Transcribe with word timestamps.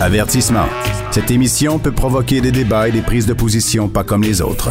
Avertissement. 0.00 0.66
Cette 1.12 1.30
émission 1.30 1.78
peut 1.78 1.92
provoquer 1.92 2.40
des 2.40 2.50
débats 2.50 2.88
et 2.88 2.92
des 2.92 3.00
prises 3.00 3.26
de 3.26 3.32
position 3.32 3.88
pas 3.88 4.02
comme 4.02 4.22
les 4.22 4.42
autres. 4.42 4.70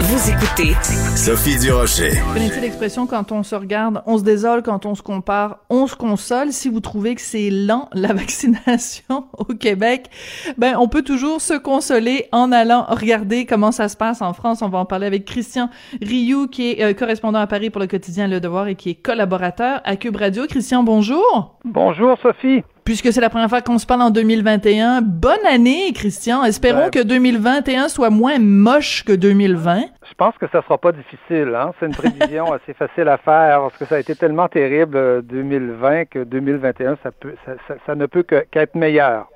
Vous 0.00 0.30
écoutez 0.30 0.74
Sophie 1.16 1.58
Durocher. 1.58 2.12
Connaissez 2.34 2.60
l'expression 2.60 3.06
quand 3.06 3.32
on 3.32 3.42
se 3.42 3.54
regarde, 3.54 4.02
on 4.04 4.18
se 4.18 4.22
désole, 4.22 4.62
quand 4.62 4.84
on 4.84 4.94
se 4.94 5.00
compare, 5.00 5.60
on 5.70 5.86
se 5.86 5.96
console. 5.96 6.52
Si 6.52 6.68
vous 6.68 6.80
trouvez 6.80 7.14
que 7.14 7.22
c'est 7.22 7.48
lent, 7.48 7.88
la 7.94 8.08
vaccination 8.12 9.24
au 9.38 9.54
Québec, 9.54 10.10
ben, 10.58 10.76
on 10.78 10.86
peut 10.86 11.02
toujours 11.02 11.40
se 11.40 11.54
consoler 11.54 12.26
en 12.30 12.52
allant 12.52 12.84
regarder 12.90 13.46
comment 13.46 13.72
ça 13.72 13.88
se 13.88 13.96
passe 13.96 14.20
en 14.20 14.34
France. 14.34 14.60
On 14.60 14.68
va 14.68 14.78
en 14.78 14.84
parler 14.84 15.06
avec 15.06 15.24
Christian 15.24 15.70
Rioux, 16.02 16.46
qui 16.46 16.72
est 16.72 16.84
euh, 16.84 16.92
correspondant 16.92 17.40
à 17.40 17.46
Paris 17.46 17.70
pour 17.70 17.80
le 17.80 17.86
quotidien 17.86 18.28
Le 18.28 18.38
Devoir 18.38 18.68
et 18.68 18.74
qui 18.74 18.90
est 18.90 18.94
collaborateur 18.94 19.80
à 19.84 19.96
Cube 19.96 20.16
Radio. 20.16 20.46
Christian, 20.46 20.82
bonjour. 20.82 21.58
Bonjour, 21.64 22.18
Sophie 22.22 22.62
puisque 22.84 23.12
c'est 23.12 23.20
la 23.20 23.30
première 23.30 23.48
fois 23.48 23.60
qu'on 23.62 23.78
se 23.78 23.86
parle 23.86 24.02
en 24.02 24.10
2021. 24.10 25.00
Bonne 25.02 25.44
année, 25.50 25.92
Christian. 25.94 26.44
Espérons 26.44 26.84
Ben- 26.84 26.90
que 26.90 27.02
2021 27.02 27.88
soit 27.88 28.10
moins 28.10 28.38
moche 28.38 29.04
que 29.04 29.12
2020. 29.12 29.80
Je 30.08 30.14
pense 30.16 30.34
que 30.38 30.46
ça 30.52 30.62
sera 30.62 30.78
pas 30.78 30.92
difficile. 30.92 31.54
Hein? 31.56 31.72
C'est 31.80 31.86
une 31.86 31.94
prévision 31.94 32.52
assez 32.52 32.74
facile 32.74 33.08
à 33.08 33.16
faire 33.18 33.60
parce 33.62 33.76
que 33.78 33.84
ça 33.86 33.96
a 33.96 33.98
été 33.98 34.14
tellement 34.14 34.48
terrible 34.48 34.96
euh, 34.96 35.22
2020 35.22 36.04
que 36.06 36.24
2021, 36.24 36.96
ça, 37.02 37.10
peut, 37.10 37.34
ça, 37.46 37.52
ça- 37.66 37.74
ça 37.86 37.94
ne 37.94 38.06
peut 38.06 38.22
qu'être 38.22 38.74
meilleur. 38.74 39.28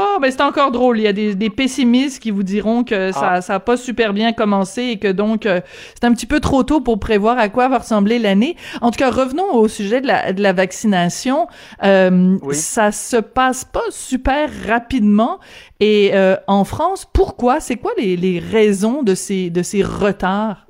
Oh, 0.00 0.18
ben 0.20 0.30
c'est 0.30 0.42
encore 0.42 0.70
drôle. 0.70 0.98
Il 0.98 1.02
y 1.02 1.08
a 1.08 1.12
des, 1.12 1.34
des 1.34 1.50
pessimistes 1.50 2.22
qui 2.22 2.30
vous 2.30 2.44
diront 2.44 2.84
que 2.84 3.10
ça 3.10 3.30
Ah. 3.32 3.40
ça 3.40 3.54
a 3.56 3.60
pas 3.60 3.76
super 3.76 4.12
bien 4.12 4.32
commencé 4.32 4.82
et 4.84 4.98
que 5.00 5.10
donc 5.10 5.44
euh, 5.44 5.60
c'est 6.00 6.06
un 6.06 6.12
petit 6.12 6.26
peu 6.26 6.38
trop 6.38 6.62
tôt 6.62 6.80
pour 6.80 7.00
prévoir 7.00 7.36
à 7.36 7.48
quoi 7.48 7.66
va 7.66 7.78
ressembler 7.78 8.20
l'année. 8.20 8.54
En 8.80 8.92
tout 8.92 8.98
cas, 8.98 9.10
revenons 9.10 9.52
au 9.54 9.66
sujet 9.66 10.00
de 10.00 10.06
la, 10.06 10.32
de 10.32 10.40
la 10.40 10.52
vaccination. 10.52 11.48
Euh, 11.82 12.38
Oui. 12.42 12.54
Ça 12.54 12.92
se 12.92 13.16
passe 13.16 13.64
pas 13.64 13.82
super 13.90 14.48
rapidement. 14.68 15.40
Et 15.80 16.10
euh, 16.14 16.36
en 16.46 16.62
France, 16.64 17.04
pourquoi? 17.12 17.58
C'est 17.58 17.76
quoi 17.76 17.90
les, 17.98 18.16
les 18.16 18.38
raisons 18.38 19.02
de 19.02 19.16
ces, 19.16 19.50
de 19.50 19.62
ces 19.64 19.82
retards? 19.82 20.67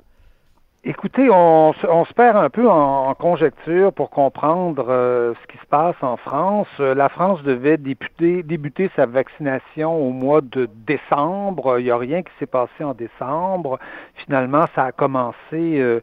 Écoutez, 0.89 1.29
on, 1.29 1.71
on 1.87 2.05
se 2.05 2.13
perd 2.15 2.35
un 2.35 2.49
peu 2.49 2.67
en, 2.67 3.09
en 3.09 3.13
conjecture 3.13 3.93
pour 3.93 4.09
comprendre 4.09 4.87
euh, 4.89 5.35
ce 5.39 5.47
qui 5.53 5.59
se 5.59 5.67
passe 5.67 5.95
en 6.01 6.17
France. 6.17 6.67
Euh, 6.79 6.95
la 6.95 7.09
France 7.09 7.43
devait 7.43 7.77
débuter, 7.77 8.41
débuter 8.41 8.89
sa 8.95 9.05
vaccination 9.05 9.95
au 9.95 10.09
mois 10.09 10.41
de 10.41 10.67
décembre. 10.87 11.77
Il 11.77 11.83
n'y 11.83 11.91
a 11.91 11.97
rien 11.97 12.23
qui 12.23 12.31
s'est 12.39 12.47
passé 12.47 12.83
en 12.83 12.95
décembre. 12.95 13.77
Finalement, 14.15 14.65
ça 14.73 14.85
a 14.85 14.91
commencé, 14.91 15.35
euh, 15.53 16.01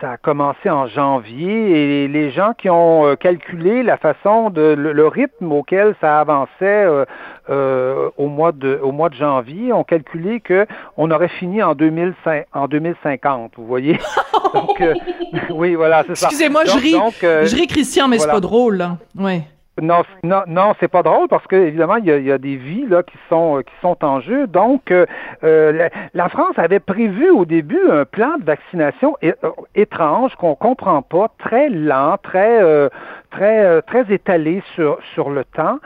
ça 0.00 0.12
a 0.12 0.16
commencé 0.16 0.70
en 0.70 0.86
janvier. 0.86 2.04
Et 2.04 2.08
les 2.08 2.30
gens 2.30 2.52
qui 2.56 2.70
ont 2.70 3.06
euh, 3.06 3.16
calculé 3.16 3.82
la 3.82 3.96
façon 3.96 4.50
de 4.50 4.74
le, 4.78 4.92
le 4.92 5.06
rythme 5.08 5.50
auquel 5.52 5.94
ça 6.00 6.20
avançait 6.20 6.48
euh, 6.62 7.04
euh, 7.50 8.10
au 8.16 8.28
mois 8.28 8.52
de 8.52 8.78
au 8.82 8.92
mois 8.92 9.08
de 9.08 9.14
janvier 9.14 9.72
ont 9.72 9.84
calculé 9.84 10.40
que 10.40 10.66
on 10.96 11.10
aurait 11.10 11.28
fini 11.28 11.62
en 11.62 11.74
2005, 11.74 12.46
en 12.54 12.68
2050. 12.68 13.52
Vous 13.56 13.66
voyez? 13.66 13.98
Donc, 14.54 14.80
euh, 14.80 14.94
oui, 15.50 15.74
voilà, 15.74 16.04
c'est 16.06 16.16
ça. 16.16 16.26
Excusez-moi, 16.26 16.64
je 16.64 16.78
ris. 16.78 16.94
euh, 17.24 17.44
Je 17.46 17.56
ris, 17.56 17.66
Christian, 17.66 18.08
mais 18.08 18.18
c'est 18.18 18.30
pas 18.30 18.40
drôle. 18.40 18.76
là. 18.76 18.96
Ouais. 19.18 19.42
Non, 19.80 20.02
non, 20.22 20.42
non, 20.46 20.74
c'est 20.80 20.88
pas 20.88 21.02
drôle 21.02 21.28
parce 21.28 21.46
que 21.46 21.56
évidemment 21.56 21.96
il 21.96 22.06
y 22.06 22.12
a, 22.12 22.18
il 22.18 22.24
y 22.24 22.32
a 22.32 22.38
des 22.38 22.56
vies 22.56 22.86
là 22.86 23.02
qui 23.02 23.16
sont 23.28 23.58
euh, 23.58 23.62
qui 23.62 23.74
sont 23.80 23.96
en 24.04 24.20
jeu. 24.20 24.46
Donc, 24.46 24.90
euh, 24.90 25.06
euh, 25.44 25.72
la, 25.72 25.90
la 26.14 26.28
France 26.28 26.58
avait 26.58 26.80
prévu 26.80 27.30
au 27.30 27.44
début 27.44 27.80
un 27.90 28.04
plan 28.04 28.38
de 28.38 28.44
vaccination 28.44 29.16
é- 29.22 29.34
euh, 29.44 29.50
étrange 29.74 30.34
qu'on 30.36 30.54
comprend 30.54 31.02
pas, 31.02 31.28
très 31.38 31.68
lent, 31.68 32.16
très 32.22 32.62
euh, 32.62 32.88
très 33.30 33.64
euh, 33.64 33.80
très 33.80 34.04
étalé 34.12 34.62
sur 34.74 34.98
sur 35.14 35.30
le 35.30 35.44
temps. 35.44 35.78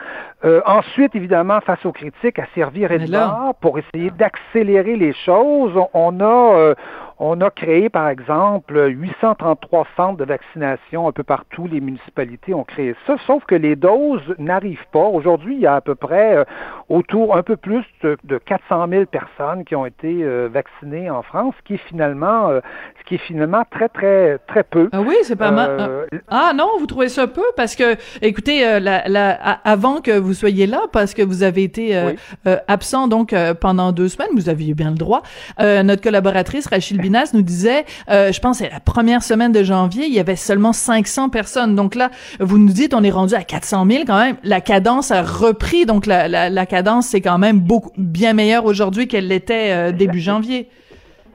Euh, 0.45 0.61
ensuite, 0.65 1.15
évidemment, 1.15 1.61
face 1.61 1.85
aux 1.85 1.91
critiques, 1.91 2.39
à 2.39 2.45
servir 2.53 2.89
bord 3.09 3.55
pour 3.61 3.79
essayer 3.79 4.11
d'accélérer 4.11 4.95
les 4.95 5.13
choses. 5.13 5.71
On, 5.75 5.89
on 5.93 6.19
a 6.19 6.55
euh, 6.57 6.75
on 7.19 7.39
a 7.41 7.49
créé, 7.51 7.89
par 7.89 8.09
exemple, 8.09 8.87
833 8.89 9.87
centres 9.95 10.17
de 10.17 10.25
vaccination 10.25 11.07
un 11.07 11.11
peu 11.11 11.23
partout. 11.23 11.67
Les 11.71 11.79
municipalités 11.79 12.53
ont 12.53 12.63
créé 12.63 12.95
ça, 13.05 13.15
sauf 13.27 13.45
que 13.45 13.55
les 13.55 13.75
doses 13.75 14.35
n'arrivent 14.39 14.87
pas. 14.91 15.05
Aujourd'hui, 15.05 15.55
il 15.55 15.61
y 15.61 15.67
a 15.67 15.75
à 15.75 15.81
peu 15.81 15.95
près 15.95 16.35
euh, 16.35 16.43
autour, 16.89 17.37
un 17.37 17.43
peu 17.43 17.55
plus 17.55 17.85
de, 18.01 18.17
de 18.23 18.37
400 18.39 18.87
000 18.89 19.05
personnes 19.05 19.63
qui 19.63 19.75
ont 19.75 19.85
été 19.85 20.23
euh, 20.23 20.49
vaccinées 20.51 21.09
en 21.09 21.21
France, 21.21 21.53
ce 21.59 21.63
qui 21.63 21.75
est 21.75 21.87
finalement, 21.87 22.49
euh, 22.49 22.59
ce 22.99 23.05
qui 23.05 23.15
est 23.15 23.25
finalement 23.25 23.63
très, 23.69 23.89
très, 23.89 24.39
très 24.47 24.63
peu. 24.63 24.89
Ah 24.91 25.01
oui, 25.01 25.15
c'est 25.23 25.37
pas 25.37 25.51
mal. 25.51 25.77
Euh, 25.79 26.05
Ah 26.29 26.51
non, 26.55 26.71
vous 26.79 26.87
trouvez 26.87 27.09
ça 27.09 27.27
peu? 27.27 27.45
Parce 27.55 27.75
que, 27.75 27.95
écoutez, 28.21 28.67
euh, 28.67 28.79
la, 28.79 29.07
la, 29.07 29.31
avant 29.63 30.01
que 30.01 30.17
vous 30.17 30.32
soyez 30.33 30.67
là, 30.67 30.81
parce 30.91 31.13
que 31.13 31.21
vous 31.21 31.43
avez 31.43 31.63
été 31.63 31.95
euh, 31.95 32.11
Oui. 32.11 32.15
euh, 32.47 32.57
absent 32.67 33.07
donc 33.07 33.33
euh, 33.33 33.53
pendant 33.53 33.91
deux 33.91 34.09
semaines, 34.09 34.29
vous 34.35 34.49
aviez 34.49 34.73
bien 34.73 34.89
le 34.91 34.97
droit. 34.97 35.23
euh, 35.59 35.83
notre 35.83 36.01
collaboratrice 36.01 36.67
Rachel 36.67 36.97
Binas 36.99 37.31
nous 37.33 37.41
disait, 37.41 37.85
euh, 38.09 38.31
je 38.31 38.39
pense, 38.39 38.57
c'est 38.59 38.69
la 38.69 38.79
première 38.79 39.23
semaine 39.23 39.51
de 39.51 39.63
janvier, 39.63 40.05
il 40.07 40.13
y 40.13 40.19
avait 40.19 40.35
seulement 40.35 40.73
500 40.73 41.29
personnes. 41.29 41.75
Donc 41.75 41.95
là, 41.95 42.09
vous 42.39 42.57
nous 42.57 42.71
dites, 42.73 42.93
on 42.93 43.03
est 43.03 43.11
rendu 43.11 43.35
à 43.35 43.43
400 43.43 43.85
000 43.89 44.03
quand 44.07 44.19
même. 44.19 44.35
La 44.43 44.61
cadence 44.61 45.11
a 45.11 45.21
repris, 45.21 45.85
donc 45.85 46.05
la, 46.05 46.27
la, 46.27 46.49
la 46.49 46.65
cadence 46.65 47.07
c'est 47.07 47.21
quand 47.21 47.37
même 47.37 47.59
beaucoup 47.59 47.91
bien 47.97 48.33
meilleure 48.33 48.65
aujourd'hui 48.65 49.07
qu'elle 49.07 49.27
l'était 49.27 49.71
euh, 49.71 49.91
début 49.91 50.19
janvier. 50.21 50.69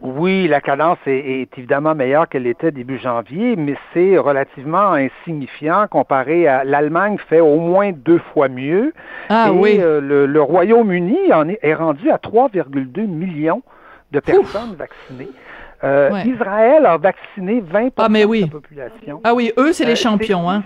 Oui, 0.01 0.47
la 0.47 0.61
cadence 0.61 0.99
est, 1.07 1.41
est 1.43 1.59
évidemment 1.59 1.95
meilleure 1.95 2.29
qu'elle 2.29 2.47
était 2.47 2.71
début 2.71 2.99
janvier, 2.99 3.57
mais 3.57 3.75
c'est 3.93 4.17
relativement 4.17 4.93
insignifiant 4.93 5.87
comparé 5.91 6.47
à 6.47 6.63
l'Allemagne 6.65 7.17
fait 7.29 7.41
au 7.41 7.57
moins 7.59 7.91
deux 7.93 8.21
fois 8.33 8.49
mieux. 8.49 8.93
Ah 9.29 9.49
et 9.49 9.51
oui. 9.51 9.79
euh, 9.81 10.01
le, 10.01 10.27
le 10.27 10.43
Royaume-Uni 10.43 11.33
en 11.33 11.49
est, 11.49 11.59
est 11.63 11.75
rendu 11.75 12.11
à 12.11 12.17
3,2 12.17 13.07
millions 13.07 13.63
de 14.13 14.21
personnes 14.21 14.75
vaccinées. 14.77 15.31
Euh, 15.85 16.11
Ouais. 16.13 16.27
Israël 16.27 16.87
a 16.87 16.97
vacciné 16.97 17.61
20 17.61 17.91
Ah, 17.99 18.09
mais 18.09 18.25
oui. 18.25 18.41
de 18.41 18.47
la 18.47 18.51
population. 18.53 19.21
Ah 19.25 19.35
oui, 19.35 19.53
eux 19.59 19.73
c'est 19.73 19.85
les 19.85 19.93
Euh, 19.93 19.95
champions, 19.95 20.51
hein. 20.51 20.63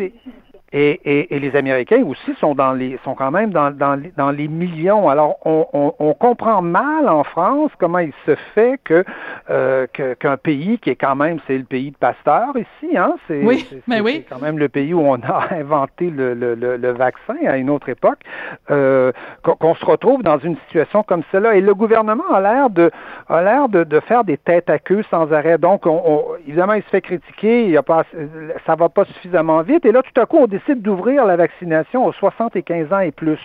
Et, 0.73 1.01
et, 1.05 1.37
et 1.37 1.39
les 1.39 1.55
Américains 1.55 2.03
aussi 2.03 2.35
sont 2.41 2.55
dans 2.55 2.73
les 2.73 2.99
sont 3.05 3.15
quand 3.15 3.31
même 3.31 3.51
dans, 3.51 3.71
dans, 3.71 3.95
les, 3.95 4.11
dans 4.17 4.31
les 4.31 4.49
millions. 4.49 5.09
Alors 5.11 5.37
on, 5.45 5.67
on, 5.75 5.93
on 5.99 6.15
comprend 6.15 6.63
mal 6.63 7.09
en 7.11 7.25
France 7.25 7.71
comment 7.79 7.99
il 7.99 8.13
se 8.25 8.35
fait 8.55 8.81
que 8.83 9.05
euh, 9.51 9.87
qu'un 10.19 10.39
pays 10.39 10.79
qui 10.79 10.89
est 10.89 10.97
quand 10.97 11.15
même 11.15 11.39
c'est 11.47 11.59
le 11.59 11.65
pays 11.65 11.91
de 11.91 11.97
Pasteur 11.97 12.49
ici, 12.57 12.97
hein, 12.97 13.15
c'est 13.29 13.43
Oui, 13.45 13.67
c'est 14.29 14.35
quand 14.35 14.41
même 14.41 14.59
le 14.59 14.71
pays 14.71 14.95
où 14.95 15.01
on 15.01 15.17
a 15.17 15.49
inventé 15.51 16.09
le, 16.09 16.33
le, 16.33 16.55
le, 16.55 16.79
le 16.79 16.91
vaccin 16.93 17.37
à 17.47 17.59
une 17.59 17.69
autre 17.69 17.91
époque, 17.91 18.21
euh, 18.71 19.13
qu'on 19.43 19.75
se 19.75 19.85
retrouve 19.85 20.23
dans 20.23 20.39
une 20.39 20.57
situation 20.67 21.03
comme 21.03 21.23
cela. 21.33 21.55
Et 21.55 21.61
le 21.61 21.75
gouvernement 21.75 22.33
a 22.33 22.41
l'air 22.41 22.71
de 22.71 22.91
a 23.29 23.43
l'air 23.43 23.69
de, 23.69 23.85
de 23.85 24.01
faire 24.01 24.25
des 24.25 24.39
têtes 24.39 24.71
à 24.71 24.79
queue 24.79 25.03
sans 25.11 25.31
arrêt. 25.35 25.59
Donc 25.59 25.85
on, 25.87 26.01
on- 26.05 26.25
évidemment 26.47 26.73
il 26.73 26.83
se 26.85 26.89
fait 26.89 27.03
critiquer, 27.03 27.65
il 27.65 27.71
y 27.73 27.77
a 27.77 27.83
pas 27.83 28.05
ça 28.67 28.75
va 28.75 28.89
pas 28.89 29.05
suffisamment 29.05 29.61
vite. 29.61 29.85
Et 29.85 29.93
là 29.93 30.01
tout 30.03 30.19
à 30.19 30.25
coup 30.25 30.39
on 30.39 30.47
décide 30.47 30.62
d'ouvrir 30.71 31.25
la 31.27 31.37
vaccination 31.37 32.05
aux 32.07 32.13
75 32.13 32.93
ans 32.93 33.01
et 33.01 33.11
plus. 33.13 33.41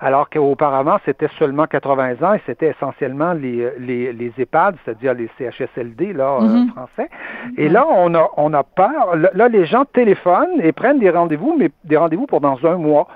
Alors 0.00 0.30
qu'auparavant, 0.30 0.98
c'était 1.04 1.28
seulement 1.38 1.66
80 1.66 2.22
ans 2.22 2.34
et 2.34 2.40
c'était 2.46 2.68
essentiellement 2.68 3.32
les, 3.32 3.68
les, 3.78 4.12
les 4.12 4.32
EHPAD, 4.38 4.76
c'est-à-dire 4.84 5.14
les 5.14 5.28
CHSLD 5.38 6.12
là, 6.12 6.36
euh, 6.36 6.40
Mhm. 6.42 6.68
français. 6.70 7.10
Et 7.56 7.68
là, 7.68 7.84
on 7.88 8.14
a, 8.14 8.28
on 8.36 8.52
a 8.54 8.62
peur. 8.62 9.16
Là, 9.16 9.30
là, 9.34 9.48
les 9.48 9.66
gens 9.66 9.84
téléphonent 9.86 10.60
et 10.62 10.70
prennent 10.72 11.00
des 11.00 11.10
rendez-vous, 11.10 11.56
mais 11.58 11.70
des 11.84 11.96
rendez-vous 11.96 12.26
pour 12.26 12.40
dans 12.40 12.58
un 12.64 12.76
mois. 12.76 13.08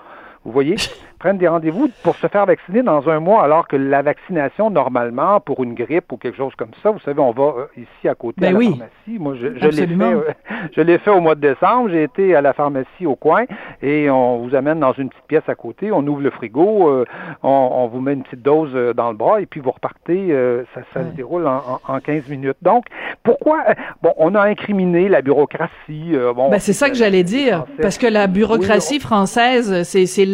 Vous 0.45 0.51
voyez, 0.51 0.75
prennent 1.23 1.39
des 1.39 1.47
rendez-vous 1.47 1.89
pour 2.03 2.17
se 2.17 2.27
faire 2.27 2.47
vacciner 2.47 2.83
dans 2.83 3.09
un 3.09 3.21
mois, 3.21 3.45
alors 3.45 3.69
que 3.69 3.77
la 3.77 4.03
vaccination, 4.03 4.71
normalement, 4.71 5.39
pour 5.39 5.63
une 5.63 5.75
grippe 5.75 6.11
ou 6.11 6.17
quelque 6.17 6.37
chose 6.37 6.53
comme 6.59 6.73
ça, 6.83 6.91
vous 6.91 6.99
savez, 6.99 7.21
on 7.21 7.31
va 7.31 7.43
euh, 7.45 7.67
ici 7.77 8.09
à 8.09 8.17
côté 8.17 8.41
Ben 8.41 8.49
à 8.49 8.51
la 8.53 8.59
oui. 8.59 8.71
pharmacie. 8.71 9.19
Moi, 9.21 9.35
je, 9.41 9.47
je 9.57 9.69
l'ai 9.69 9.87
fait, 9.87 10.03
euh, 10.03 10.21
je 10.77 10.81
l'ai 10.81 10.99
fait 10.99 11.11
au 11.11 11.21
mois 11.21 11.37
de 11.37 11.41
décembre. 11.41 11.91
J'ai 11.91 12.03
été 12.03 12.35
à 12.35 12.41
la 12.41 12.53
pharmacie 12.53 13.07
au 13.07 13.15
coin 13.15 13.45
et 13.83 14.11
on 14.11 14.39
vous 14.39 14.55
amène 14.57 14.81
dans 14.81 14.93
une 14.95 15.11
petite 15.11 15.27
pièce 15.29 15.49
à 15.49 15.55
côté. 15.55 15.93
On 15.93 16.05
ouvre 16.09 16.23
le 16.23 16.31
frigo, 16.31 16.89
euh, 16.89 17.05
on, 17.45 17.49
on 17.73 17.87
vous 17.87 18.01
met 18.01 18.15
une 18.15 18.25
petite 18.25 18.43
dose 18.43 18.73
dans 18.97 19.11
le 19.13 19.17
bras 19.17 19.41
et 19.41 19.47
puis 19.47 19.61
vous 19.61 19.71
repartez. 19.71 20.35
ça 20.75 20.81
ça 20.93 21.01
Ouais. 21.03 21.07
se 21.11 21.17
déroule 21.17 21.47
en, 21.47 21.63
en, 21.87 21.95
en 21.95 22.01
15 22.01 22.29
minutes. 22.31 22.57
Donc, 22.63 22.87
pourquoi 23.23 23.59
Bon, 24.03 24.13
on 24.17 24.35
a 24.35 24.43
incriminé 24.43 25.09
la 25.09 25.23
bureaucratie. 25.23 26.15
bon, 26.35 26.51
Ben, 26.51 26.59
c'est 26.59 26.73
ça 26.73 26.89
que 26.91 26.97
j'allais 26.97 27.23
dire, 27.23 27.59
Français. 27.59 27.83
parce 27.83 27.99
que 27.99 28.07
la 28.09 28.27
bureaucratie 28.27 28.95
Oui, 28.95 29.01
française, 29.01 29.83
c'est 29.85 30.07
c'est 30.07 30.25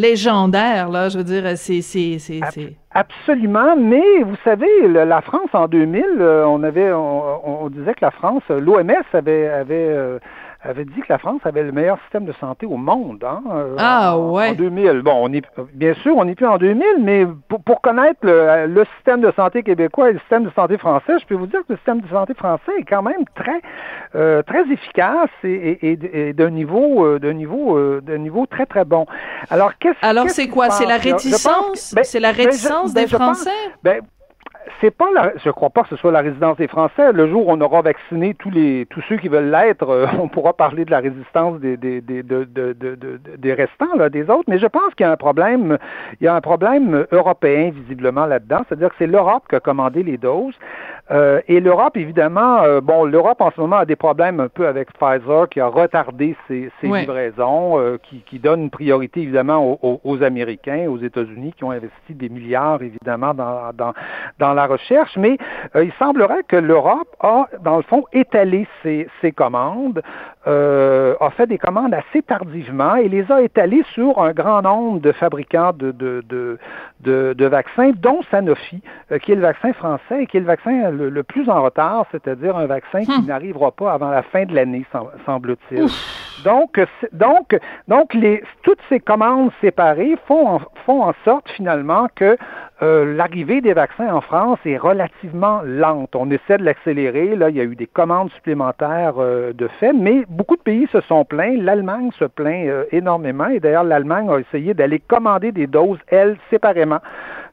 là, 0.87 1.09
je 1.09 1.19
veux 1.19 1.25
dire, 1.25 1.43
c'est 1.57 1.83
Absolument, 2.93 3.77
mais 3.77 4.23
vous 4.23 4.37
savez, 4.45 4.67
le- 4.87 5.05
la 5.05 5.21
France 5.21 5.51
en 5.53 5.67
2000, 5.69 6.05
euh, 6.21 6.45
on 6.47 6.63
avait, 6.63 6.93
on, 6.93 7.65
on 7.65 7.69
disait 7.69 7.95
que 7.95 8.03
la 8.05 8.11
France, 8.11 8.43
l'OMS 8.49 8.91
avait 9.13 9.49
avait 9.49 9.75
euh, 9.91 10.19
avait 10.63 10.85
dit 10.85 11.01
que 11.01 11.07
la 11.09 11.19
France 11.19 11.41
avait 11.45 11.63
le 11.63 11.73
meilleur 11.73 11.99
système 12.03 12.25
de 12.25 12.33
santé 12.41 12.67
au 12.67 12.77
monde. 12.77 13.23
Hein, 13.25 13.43
ah 13.79 14.19
ouais. 14.19 14.51
En 14.51 14.55
2000. 14.55 15.03
Bon, 15.03 15.15
on 15.15 15.33
est 15.33 15.43
bien 15.73 15.95
sûr, 15.95 16.17
on 16.17 16.25
n'est 16.25 16.35
plus 16.35 16.47
en 16.47 16.59
2000, 16.59 16.85
mais 17.01 17.27
pour, 17.65 17.81
connaître 17.81 18.21
le, 18.23 18.85
système 18.97 19.21
de 19.21 19.33
santé 19.37 19.63
québécois 19.63 20.11
et 20.11 20.13
le 20.15 20.19
système 20.21 20.45
de 20.45 20.51
santé 20.51 20.79
français, 20.79 21.19
je 21.21 21.27
peux 21.27 21.37
vous 21.37 21.47
dire 21.47 21.61
que 21.61 21.73
le 21.73 21.77
système 21.77 22.01
de 22.01 22.09
santé 22.09 22.35
français 22.35 22.73
est 22.79 22.85
quand 22.85 23.03
même 23.03 23.25
très 23.35 24.43
très 24.43 24.71
efficace 24.71 25.31
et, 25.45 26.33
d'un 26.35 26.51
niveau 26.51 27.19
d'un 27.19 27.33
niveau 27.33 28.01
d'un 28.01 28.19
niveau 28.19 28.47
très 28.47 28.67
très 28.67 28.85
bon. 28.85 29.07
Alors 29.51 29.79
qu'est-ce 29.79 30.05
Alors 30.05 30.29
c'est 30.29 30.49
quoi? 30.49 30.71
C'est 30.71 30.87
la 30.87 30.97
réticence? 30.97 31.95
ben, 31.95 32.05
C'est 32.05 32.21
la 32.21 32.33
ben, 32.33 32.45
réticence 32.45 32.95
des 32.95 33.07
Français? 33.07 33.51
ben, 33.83 34.03
c'est 34.81 34.91
pas 34.91 35.09
la, 35.15 35.33
je 35.37 35.51
crois 35.51 35.71
pas 35.71 35.83
que 35.83 35.89
ce 35.89 35.97
soit 35.97 36.13
la 36.13 36.21
résidence 36.21 36.57
des 36.57 36.69
Français. 36.69 37.13
Le 37.13 37.29
jour 37.29 37.49
où 37.49 37.53
on 37.53 37.61
aura 37.61 37.83
vacciné 37.83 38.35
tous 38.35 38.51
les 38.51 38.87
tous 38.87 39.03
ceux 39.09 39.17
qui 39.17 39.29
veulent 39.29 39.51
l'être, 39.51 39.89
euh, 39.89 40.07
on 40.19 40.29
pourra 40.29 40.53
parler 40.53 40.85
de 40.85 40.91
la 40.91 41.01
résistance 41.01 41.61
des 41.61 41.77
des, 41.77 42.01
des, 42.01 42.23
de, 42.23 42.45
de, 42.45 42.73
de, 42.73 43.21
des 43.37 43.55
restants 43.55 43.95
là, 43.97 44.09
des 44.09 44.29
autres. 44.31 44.45
Mais 44.49 44.59
je 44.59 44.67
pense 44.67 44.95
qu'il 44.95 45.05
y 45.05 45.09
a 45.09 45.13
un 45.13 45.17
problème, 45.17 45.79
il 46.21 46.25
y 46.25 46.29
a 46.29 46.35
un 46.35 46.41
problème 46.41 47.07
européen 47.13 47.71
visiblement 47.71 48.27
là-dedans. 48.27 48.61
C'est-à-dire 48.69 48.89
que 48.91 48.97
c'est 48.99 49.07
l'Europe 49.07 49.45
qui 49.49 49.57
a 49.57 49.61
commandé 49.61 50.03
les 50.03 50.17
doses. 50.17 50.55
Euh, 51.11 51.41
et 51.49 51.61
l'Europe, 51.61 51.97
évidemment, 51.97 52.63
euh, 52.63 52.81
bon, 52.81 53.05
l'Europe 53.05 53.41
en 53.41 53.51
ce 53.51 53.61
moment 53.61 53.77
a 53.77 53.87
des 53.87 53.97
problèmes 53.97 54.41
un 54.41 54.49
peu 54.49 54.67
avec 54.67 54.93
Pfizer 54.93 55.49
qui 55.49 55.61
a 55.61 55.67
retardé 55.67 56.37
ses, 56.47 56.71
ses 56.81 56.87
livraisons, 56.87 57.79
euh, 57.79 57.99
qui, 58.03 58.21
qui, 58.27 58.39
donne 58.39 58.63
une 58.65 58.71
priorité 58.71 59.23
évidemment 59.23 59.79
aux, 59.83 60.01
aux, 60.05 60.23
Américains, 60.23 60.87
aux 60.89 60.99
États-Unis 60.99 61.55
qui 61.57 61.65
ont 61.65 61.71
investi 61.71 62.15
des 62.15 62.29
milliards 62.29 62.83
évidemment 62.83 63.33
dans, 63.33 63.73
dans, 63.73 63.95
dans 64.39 64.53
la 64.53 64.67
recherche. 64.67 65.17
Mais 65.17 65.39
il 65.75 65.93
semblerait 65.99 66.43
que 66.47 66.57
l'Europe 66.57 67.17
a, 67.21 67.47
dans 67.63 67.79
le 67.79 67.83
fond, 67.83 68.05
étalé 68.13 68.67
ses, 68.83 69.09
ses 69.21 69.33
commandes, 69.33 70.03
a 70.47 71.31
fait 71.37 71.47
des 71.47 71.59
commandes 71.59 71.93
assez 71.93 72.23
tardivement 72.23 72.97
et 72.97 73.09
les 73.09 73.31
a 73.31 73.43
étalées 73.43 73.85
sur 73.93 74.19
un 74.19 74.33
grand 74.33 74.63
nombre 74.63 75.01
de 75.01 75.13
fabricants 75.13 75.73
de, 75.75 75.91
de, 75.93 76.25
de, 76.27 76.59
de, 77.01 77.35
de 77.37 77.47
vaccins, 77.47 77.91
dont 77.95 78.21
Sanofi, 78.31 78.81
qui 79.23 79.33
est 79.33 79.35
le 79.35 79.43
vaccin 79.43 79.75
français 79.75 80.23
et 80.23 80.27
qui 80.27 80.39
est 80.39 80.41
le 80.41 80.47
vaccin 80.47 80.91
le, 80.99 81.23
plus 81.23 81.49
en 81.49 81.63
retard, 81.63 82.07
c'est-à-dire 82.11 82.57
un 82.57 82.67
vaccin 82.67 83.05
qui 83.05 83.23
hmm. 83.23 83.27
n'arrivera 83.27 83.71
pas 83.73 83.93
avant 83.93 84.11
la 84.11 84.23
fin 84.23 84.45
de 84.45 84.55
l'année, 84.55 84.85
semble-t-il. 85.27 85.87
Donc, 86.45 86.81
donc, 87.13 87.59
donc 87.89 88.15
les, 88.15 88.43
toutes 88.63 88.79
ces 88.89 89.01
commandes 89.01 89.51
séparées 89.61 90.17
font 90.27 90.47
en, 90.47 90.61
font 90.87 91.03
en 91.03 91.13
sorte 91.25 91.49
finalement 91.51 92.07
que 92.15 92.37
euh, 92.81 93.17
l'arrivée 93.17 93.61
des 93.61 93.73
vaccins 93.73 94.15
en 94.15 94.21
France 94.21 94.59
est 94.65 94.77
relativement 94.77 95.63
lente. 95.65 96.15
On 96.15 96.31
essaie 96.31 96.59
de 96.59 96.65
l'accélérer. 96.65 97.35
Là, 97.35 97.51
il 97.51 97.57
y 97.57 97.61
a 97.61 97.65
eu 97.65 97.75
des 97.75 97.89
commandes 97.89 98.31
supplémentaires 98.31 99.15
euh, 99.19 99.53
de 99.53 99.67
fait, 99.81 99.93
mais 99.93 100.25
beaucoup 100.29 100.57
de 100.57 100.63
pays 100.63 100.87
se 100.93 101.01
sont 101.03 101.25
plaints. 101.25 101.57
L'Allemagne 101.59 102.11
se 102.19 102.25
plaint 102.25 102.69
euh, 102.69 102.85
énormément 102.93 103.49
et 103.49 103.59
d'ailleurs 103.59 103.85
l'Allemagne 103.85 104.31
a 104.31 104.39
essayé 104.39 104.75
d'aller 104.75 105.01
commander 105.01 105.51
des 105.51 105.67
doses, 105.67 105.99
elle, 106.07 106.37
séparément 106.51 107.01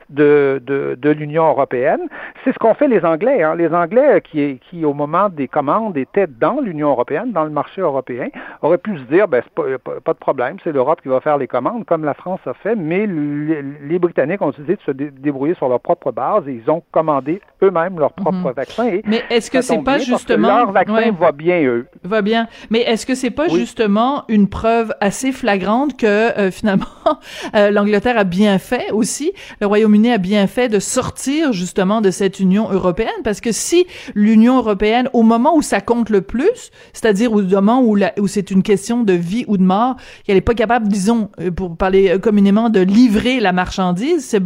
de, 0.09 0.61
de, 0.65 0.95
de 0.99 1.09
l'Union 1.09 1.47
européenne. 1.47 2.01
C'est 2.43 2.53
ce 2.53 2.59
qu'ont 2.59 2.73
fait 2.73 2.87
les 2.87 3.03
Anglais. 3.03 3.43
Hein. 3.43 3.55
Les 3.55 3.73
Anglais 3.73 4.21
qui, 4.21 4.59
qui, 4.69 4.85
au 4.85 4.93
moment 4.93 5.29
des 5.29 5.47
commandes, 5.47 5.97
étaient 5.97 6.27
dans 6.27 6.59
l'Union 6.61 6.89
européenne, 6.89 7.31
dans 7.31 7.43
le 7.43 7.49
marché 7.49 7.81
européen, 7.81 8.27
auraient 8.61 8.77
pu 8.77 8.97
se 8.97 9.03
dire, 9.03 9.27
ben, 9.27 9.41
pas, 9.55 9.63
pas, 10.03 10.13
de 10.13 10.19
problème, 10.19 10.57
c'est 10.63 10.71
l'Europe 10.71 11.01
qui 11.01 11.07
va 11.07 11.21
faire 11.21 11.37
les 11.37 11.47
commandes, 11.47 11.85
comme 11.85 12.03
la 12.05 12.13
France 12.13 12.39
a 12.45 12.53
fait, 12.53 12.75
mais 12.75 13.07
les, 13.07 13.99
Britanniques 13.99 14.41
ont 14.41 14.49
décidé 14.49 14.75
de 14.75 14.81
se 14.81 14.91
débrouiller 14.91 15.55
sur 15.55 15.69
leur 15.69 15.79
propre 15.79 16.11
base 16.11 16.47
et 16.47 16.61
ils 16.63 16.69
ont 16.69 16.83
commandé 16.91 17.41
eux-mêmes 17.63 17.97
leur 17.97 18.13
propre 18.13 18.49
mhm. 18.49 18.51
vaccin. 18.51 18.99
mais 19.05 19.23
est-ce 19.29 19.49
que 19.49 19.61
c'est 19.61 19.81
pas 19.83 19.97
justement... 19.97 20.57
Leur 20.57 20.71
vaccin 20.71 21.11
va 21.11 21.31
bien, 21.31 21.63
eux. 21.63 21.87
Va 22.03 22.21
bien. 22.21 22.47
Mais 22.69 22.81
est-ce 22.81 23.05
que 23.05 23.15
c'est 23.15 23.31
pas 23.31 23.47
justement 23.47 24.25
une 24.27 24.47
preuve 24.49 24.93
assez 25.01 25.31
flagrante 25.31 25.97
que, 25.97 26.05
euh, 26.05 26.51
finalement, 26.51 26.85
euh, 27.55 27.71
l'Angleterre 27.71 28.17
a 28.17 28.23
bien 28.23 28.59
fait 28.59 28.91
aussi, 28.91 29.33
le 29.61 29.67
Royaume 29.67 29.94
a 30.03 30.17
bien 30.17 30.47
fait 30.47 30.69
de 30.69 30.79
sortir 30.79 31.53
justement 31.53 32.01
de 32.01 32.11
cette 32.11 32.39
Union 32.39 32.71
européenne? 32.71 33.09
Parce 33.23 33.41
que 33.41 33.51
si 33.51 33.87
l'Union 34.13 34.57
européenne, 34.57 35.09
au 35.13 35.23
moment 35.23 35.55
où 35.55 35.61
ça 35.61 35.81
compte 35.81 36.09
le 36.09 36.21
plus, 36.21 36.71
c'est-à-dire 36.93 37.33
au 37.33 37.41
moment 37.41 37.81
où, 37.81 37.97
c'est 38.27 38.51
une 38.51 38.63
question 38.63 39.03
de 39.03 39.13
vie 39.13 39.45
ou 39.47 39.57
de 39.57 39.63
mort, 39.63 39.95
qu'elle 40.25 40.35
n'est 40.35 40.41
pas 40.41 40.53
capable, 40.53 40.87
disons, 40.87 41.29
euh, 41.39 41.51
pour 41.51 41.77
parler 41.77 42.09
euh, 42.09 42.19
communément, 42.19 42.69
de 42.69 42.79
livrer 42.79 43.39
la 43.39 43.53
marchandise, 43.53 44.25
c'est 44.25 44.43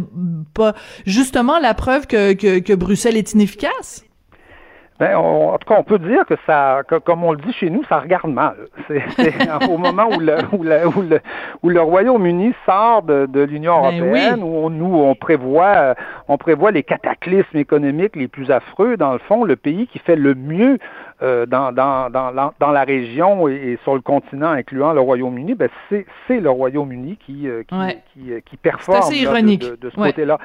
pas 0.54 0.74
justement 1.06 1.58
la 1.58 1.74
preuve 1.74 2.06
que, 2.06 2.32
que, 2.32 2.58
que 2.58 2.72
Bruxelles 2.72 3.16
est 3.16 3.32
inefficace? 3.32 4.04
Ben, 5.00 5.16
en 5.16 5.56
tout 5.56 5.66
cas, 5.66 5.76
on 5.78 5.82
peut 5.82 5.98
dire 5.98 6.26
que 6.26 6.34
ça, 6.46 6.82
comme 7.06 7.24
on 7.24 7.32
le 7.32 7.38
dit 7.38 7.54
chez 7.54 7.70
nous, 7.70 7.82
ça 7.84 8.00
regarde 8.00 8.30
mal. 8.30 8.54
C'est 8.86 9.02
au 9.70 9.78
moment 9.78 10.08
où 10.14 10.20
le, 10.20 10.36
où 10.52 10.62
le, 10.62 10.86
où 10.86 11.00
le, 11.00 11.20
où 11.62 11.68
le 11.70 11.80
Royaume-Uni 11.80 12.52
sort 12.66 13.02
de, 13.04 13.24
de 13.24 13.40
l'Union 13.40 13.80
ben 13.80 13.98
européenne, 13.98 14.42
où 14.42 14.54
on, 14.58 14.68
nous 14.68 14.94
on 14.94 15.14
prévoit, 15.14 15.94
on 16.28 16.36
prévoit 16.36 16.70
les 16.70 16.82
cataclysmes 16.82 17.56
économiques 17.56 18.14
les 18.14 18.28
plus 18.28 18.50
affreux. 18.50 18.98
Dans 18.98 19.14
le 19.14 19.20
fond, 19.20 19.44
le 19.44 19.56
pays 19.56 19.86
qui 19.86 20.00
fait 20.00 20.16
le 20.16 20.34
mieux 20.34 20.76
euh, 21.22 21.44
dans, 21.44 21.70
dans, 21.70 22.08
dans, 22.08 22.52
dans, 22.58 22.70
la 22.70 22.84
région 22.84 23.46
et, 23.46 23.78
sur 23.82 23.94
le 23.94 24.00
continent, 24.00 24.52
incluant 24.52 24.94
le 24.94 25.00
Royaume-Uni, 25.00 25.54
ben 25.54 25.68
c'est 25.90 26.40
le 26.40 26.48
Royaume-Uni 26.48 27.18
qui, 27.18 27.46
euh, 27.46 27.62
qui, 27.62 27.76
qui, 28.14 28.32
euh, 28.32 28.40
qui, 28.44 28.56
performe 28.56 28.98
assez 28.98 29.16
ironique. 29.16 29.60
de, 29.60 29.90
ce 29.90 29.96
côté-là. 29.96 30.38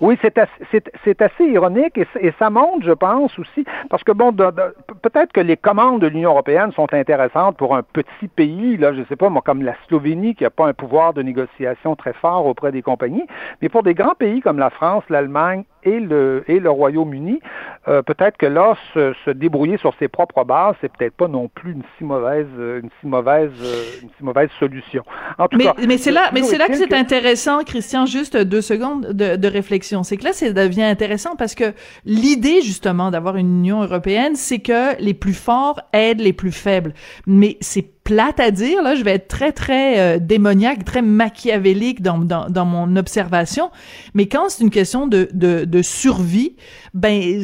Oui, 0.00 0.16
c'est 0.22 0.38
assez, 0.38 0.82
assez 1.18 1.44
ironique 1.44 1.98
et, 1.98 2.06
et, 2.20 2.32
ça 2.38 2.48
montre, 2.48 2.86
je 2.86 2.92
pense 2.92 3.36
aussi, 3.40 3.64
parce 3.88 4.04
que 4.04 4.12
bon, 4.12 4.32
peut-être 4.32 5.32
que 5.32 5.40
les 5.40 5.56
commandes 5.56 6.00
de 6.00 6.06
l'Union 6.06 6.30
européenne 6.30 6.70
sont 6.72 6.92
intéressantes 6.94 7.56
pour 7.56 7.74
un 7.74 7.82
petit 7.82 8.28
pays, 8.28 8.76
là, 8.76 8.92
je 8.92 9.02
sais 9.08 9.16
pas, 9.16 9.30
moi, 9.30 9.42
comme 9.44 9.62
la 9.62 9.74
Slovénie, 9.88 10.36
qui 10.36 10.44
n'a 10.44 10.50
pas 10.50 10.68
un 10.68 10.74
pouvoir 10.74 11.12
de 11.12 11.22
négociation 11.22 11.96
très 11.96 12.12
fort 12.12 12.46
auprès 12.46 12.70
des 12.70 12.82
compagnies, 12.82 13.26
mais 13.60 13.68
pour 13.68 13.82
des 13.82 13.94
grands 13.94 14.14
pays 14.14 14.40
comme 14.40 14.58
la 14.58 14.70
France, 14.70 15.02
l'Allemagne 15.10 15.64
et 15.84 16.00
le, 16.00 16.44
et 16.48 16.60
le 16.60 16.70
Royaume-Uni, 16.70 17.40
euh, 17.88 18.02
peut-être 18.02 18.36
que 18.36 18.46
là, 18.46 18.76
se, 18.94 19.14
se, 19.24 19.30
débrouiller 19.30 19.78
sur 19.78 19.94
ses 19.98 20.08
propres 20.08 20.44
bases, 20.44 20.74
c'est 20.80 20.92
peut-être 20.92 21.14
pas 21.14 21.28
non 21.28 21.48
plus 21.48 21.72
une 21.72 21.82
si 21.96 22.04
mauvaise, 22.04 22.46
euh, 22.58 22.80
une 22.82 22.90
si 23.00 23.06
mauvaise, 23.06 23.50
euh, 23.62 23.84
une 24.02 24.08
si 24.16 24.24
mauvaise 24.24 24.50
solution. 24.58 25.02
En 25.38 25.48
tout 25.48 25.56
mais, 25.56 25.64
cas, 25.64 25.74
mais 25.86 25.98
c'est 25.98 26.10
là, 26.10 26.30
mais 26.32 26.42
c'est 26.42 26.58
là 26.58 26.68
que 26.68 26.74
c'est 26.74 26.92
intéressant, 26.92 27.64
Christian. 27.64 28.06
Juste 28.06 28.36
deux 28.36 28.60
secondes 28.60 29.06
de, 29.12 29.36
de 29.36 29.48
réflexion. 29.48 30.02
C'est 30.02 30.16
que 30.16 30.24
là, 30.24 30.32
ça 30.32 30.52
devient 30.52 30.82
intéressant 30.82 31.36
parce 31.36 31.54
que 31.54 31.72
l'idée 32.04 32.60
justement 32.62 33.10
d'avoir 33.10 33.36
une 33.36 33.60
Union 33.60 33.82
européenne, 33.82 34.36
c'est 34.36 34.60
que 34.60 35.00
les 35.00 35.14
plus 35.14 35.34
forts 35.34 35.80
aident 35.92 36.20
les 36.20 36.32
plus 36.32 36.52
faibles. 36.52 36.92
Mais 37.26 37.56
c'est 37.60 37.86
plate 38.10 38.40
à 38.40 38.50
dire, 38.50 38.82
là, 38.82 38.96
je 38.96 39.04
vais 39.04 39.12
être 39.12 39.28
très, 39.28 39.52
très 39.52 40.00
euh, 40.00 40.18
démoniaque, 40.18 40.84
très 40.84 41.00
machiavélique 41.00 42.02
dans, 42.02 42.18
dans, 42.18 42.50
dans, 42.50 42.64
mon 42.64 42.96
observation, 42.96 43.70
mais 44.14 44.26
quand 44.26 44.48
c'est 44.48 44.64
une 44.64 44.70
question 44.70 45.06
de, 45.06 45.28
de, 45.32 45.64
de 45.64 45.82
survie, 45.82 46.56
ben, 46.92 47.40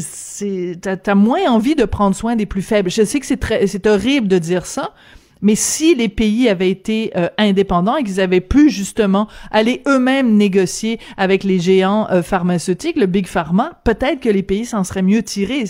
t'as, 0.83 0.97
as 1.07 1.15
moins 1.15 1.49
envie 1.49 1.77
de 1.77 1.85
prendre 1.85 2.17
soin 2.17 2.35
des 2.35 2.47
plus 2.47 2.63
faibles. 2.63 2.91
Je 2.91 3.05
sais 3.05 3.21
que 3.21 3.27
c'est 3.27 3.37
très, 3.37 3.69
c'est 3.69 3.87
horrible 3.87 4.27
de 4.27 4.39
dire 4.39 4.67
ça, 4.67 4.93
mais 5.47 5.55
si 5.55 5.95
les 5.95 6.09
pays 6.09 6.49
avaient 6.49 6.71
été 6.71 7.13
euh, 7.17 7.29
indépendants 7.39 7.97
et 7.97 8.03
qu'ils 8.03 8.21
avaient 8.21 8.41
pu 8.41 8.69
justement 8.69 9.29
aller 9.53 9.81
eux-mêmes 9.87 10.35
négocier 10.37 10.99
avec 11.17 11.45
les 11.45 11.61
géants 11.61 12.09
euh, 12.11 12.21
pharmaceutiques, 12.21 12.97
le 12.97 13.07
big 13.07 13.29
pharma, 13.29 13.71
peut-être 13.85 14.19
que 14.19 14.29
les 14.29 14.43
pays 14.43 14.65
s'en 14.65 14.83
seraient 14.83 15.03
mieux 15.03 15.23
tirés. 15.23 15.63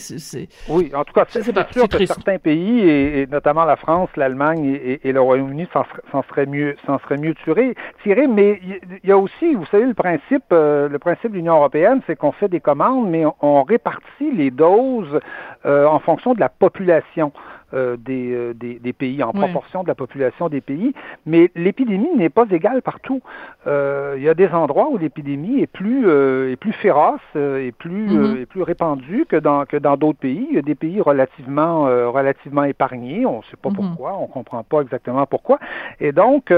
Oui, 0.70 0.90
en 0.94 1.04
tout 1.04 1.12
cas, 1.12 1.26
c'est 1.28 1.42
sûr 1.44 1.88
que 1.90 2.06
certains 2.06 2.38
pays, 2.38 2.88
et, 2.88 3.26
notamment 3.26 3.66
la 3.66 3.76
France, 3.76 4.08
l'Allemagne 4.16 4.80
et, 5.04 5.12
le 5.12 5.20
Royaume-Uni, 5.20 5.68
s'en 5.74 6.22
seraient 6.22 6.46
mieux, 6.46 6.74
s'en 6.86 6.98
seraient 7.00 7.18
mieux 7.18 7.34
tirés. 7.44 7.74
tirés 8.02 8.28
mais 8.28 8.58
il 9.04 9.10
y, 9.10 9.12
a 9.12 9.18
aussi, 9.18 9.54
vous 9.54 9.66
savez, 9.66 9.84
le 9.84 9.92
principe, 9.92 10.44
euh, 10.52 10.88
le 10.88 10.98
principe 10.98 11.32
de 11.32 11.36
l'Union 11.36 11.56
européenne, 11.56 12.00
c'est 12.06 12.16
qu'on 12.16 12.32
fait 12.32 12.48
des 12.48 12.60
commandes, 12.60 13.10
mais 13.10 13.24
on, 13.42 13.62
répartit 13.62 14.32
les 14.32 14.50
doses 14.50 15.20
en 15.64 15.98
fonction 15.98 16.32
de 16.32 16.40
la 16.40 16.48
population. 16.48 17.32
Euh, 17.76 17.96
euh, 18.08 18.54
des, 18.54 18.78
des, 18.78 18.92
pays, 18.92 19.22
en 19.22 19.32
proportion 19.32 19.82
de 19.82 19.88
la 19.88 19.94
population 19.94 20.48
des 20.48 20.60
pays. 20.60 20.94
Mais 21.26 21.50
l'épidémie 21.54 22.14
n'est 22.16 22.30
pas 22.30 22.46
égale 22.50 22.80
partout. 22.82 23.20
Euh, 23.66 24.14
il 24.16 24.22
y 24.22 24.28
a 24.28 24.34
des 24.34 24.48
endroits 24.48 24.88
où 24.90 24.96
l'épidémie 24.96 25.60
est 25.60 25.66
plus 25.66 26.08
est 26.50 26.56
plus 26.56 26.72
féroce 26.72 27.20
et 27.34 27.72
plus 27.72 28.06
mm-hmm. 28.06 28.42
est 28.42 28.46
plus 28.46 28.62
répandue 28.62 29.26
que 29.28 29.36
dans 29.36 29.64
que 29.64 29.76
dans 29.76 29.96
d'autres 29.96 30.18
pays. 30.18 30.46
Il 30.50 30.56
y 30.56 30.58
a 30.58 30.62
des 30.62 30.74
pays 30.74 31.00
relativement 31.00 31.82
relativement 32.10 32.64
épargnés. 32.64 33.26
On 33.26 33.38
ne 33.38 33.42
sait 33.44 33.56
pas 33.60 33.68
mm-hmm. 33.68 33.74
pourquoi, 33.74 34.16
on 34.18 34.26
comprend 34.26 34.62
pas 34.62 34.80
exactement 34.80 35.26
pourquoi. 35.26 35.58
Et 36.00 36.12
donc 36.12 36.52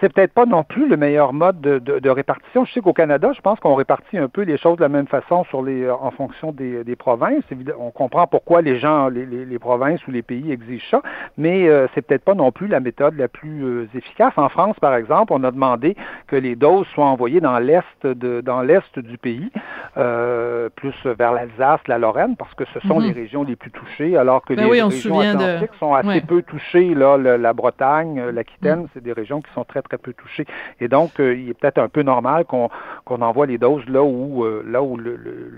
c'est 0.00 0.12
peut-être 0.12 0.32
pas 0.32 0.46
non 0.46 0.62
plus 0.62 0.88
le 0.88 0.96
meilleur 0.96 1.32
mode 1.32 1.60
de, 1.60 1.78
de, 1.78 2.10
répartition. 2.10 2.64
Je 2.64 2.72
sais 2.72 2.80
qu'au 2.80 2.92
Canada, 2.92 3.32
je 3.34 3.40
pense 3.40 3.58
qu'on 3.60 3.74
répartit 3.74 4.18
un 4.18 4.28
peu 4.28 4.42
les 4.42 4.58
choses 4.58 4.76
de 4.76 4.82
la 4.82 4.88
même 4.88 5.06
façon 5.06 5.44
sur 5.44 5.62
les 5.62 5.88
en 5.90 6.10
fonction 6.10 6.52
des, 6.52 6.84
des 6.84 6.96
provinces. 6.96 7.44
On 7.78 7.90
comprend 7.90 8.26
pourquoi 8.26 8.62
les 8.62 8.78
gens, 8.78 9.08
les, 9.08 9.26
les 9.26 9.58
provinces 9.58 10.06
ou 10.06 10.10
les 10.10 10.22
pays 10.22 10.51
exigent 10.52 10.86
ça, 10.90 11.02
mais 11.36 11.68
euh, 11.68 11.86
c'est 11.94 12.02
peut-être 12.02 12.24
pas 12.24 12.34
non 12.34 12.52
plus 12.52 12.66
la 12.68 12.80
méthode 12.80 13.16
la 13.16 13.28
plus 13.28 13.64
euh, 13.64 13.88
efficace. 13.94 14.32
En 14.36 14.48
France, 14.48 14.76
par 14.80 14.94
exemple, 14.94 15.32
on 15.34 15.42
a 15.44 15.50
demandé 15.50 15.96
que 16.26 16.36
les 16.36 16.54
doses 16.56 16.86
soient 16.94 17.06
envoyées 17.06 17.40
dans 17.40 17.58
l'est 17.58 17.82
de 18.06 18.40
dans 18.40 18.62
l'est 18.62 18.98
du 18.98 19.18
pays, 19.18 19.50
euh, 19.96 20.68
plus 20.76 20.94
vers 21.04 21.32
l'Alsace, 21.32 21.80
la 21.88 21.98
Lorraine, 21.98 22.36
parce 22.36 22.54
que 22.54 22.64
ce 22.72 22.80
sont 22.80 23.00
Mhm. 23.00 23.06
les 23.06 23.12
régions 23.12 23.42
les 23.42 23.56
plus 23.56 23.70
touchées, 23.70 24.16
alors 24.16 24.44
que 24.44 24.54
Ben 24.54 24.64
les 24.64 24.70
oui, 24.70 24.82
régions 24.82 25.18
de- 25.18 25.24
atlantiques 25.24 25.74
sont 25.78 25.94
assez 25.94 26.08
Ouais. 26.08 26.20
peu 26.20 26.42
touchées. 26.42 26.94
Là, 26.94 27.16
le- 27.16 27.36
la 27.36 27.52
Bretagne, 27.52 28.22
l'Aquitaine, 28.30 28.82
Mm. 28.82 28.88
c'est 28.94 29.02
des 29.02 29.12
régions 29.12 29.40
qui 29.40 29.50
sont 29.52 29.64
très 29.64 29.82
très 29.82 29.98
peu 29.98 30.12
touchées. 30.12 30.46
Et 30.80 30.88
donc, 30.88 31.12
il 31.18 31.48
est 31.50 31.54
peut-être 31.58 31.78
un 31.78 31.88
peu 31.88 32.02
normal 32.02 32.44
qu'on 32.44 32.68
qu'on 33.04 33.20
envoie 33.22 33.46
les 33.46 33.58
doses 33.58 33.86
là 33.88 34.02
où 34.02 34.44
là 34.66 34.82
où 34.82 34.98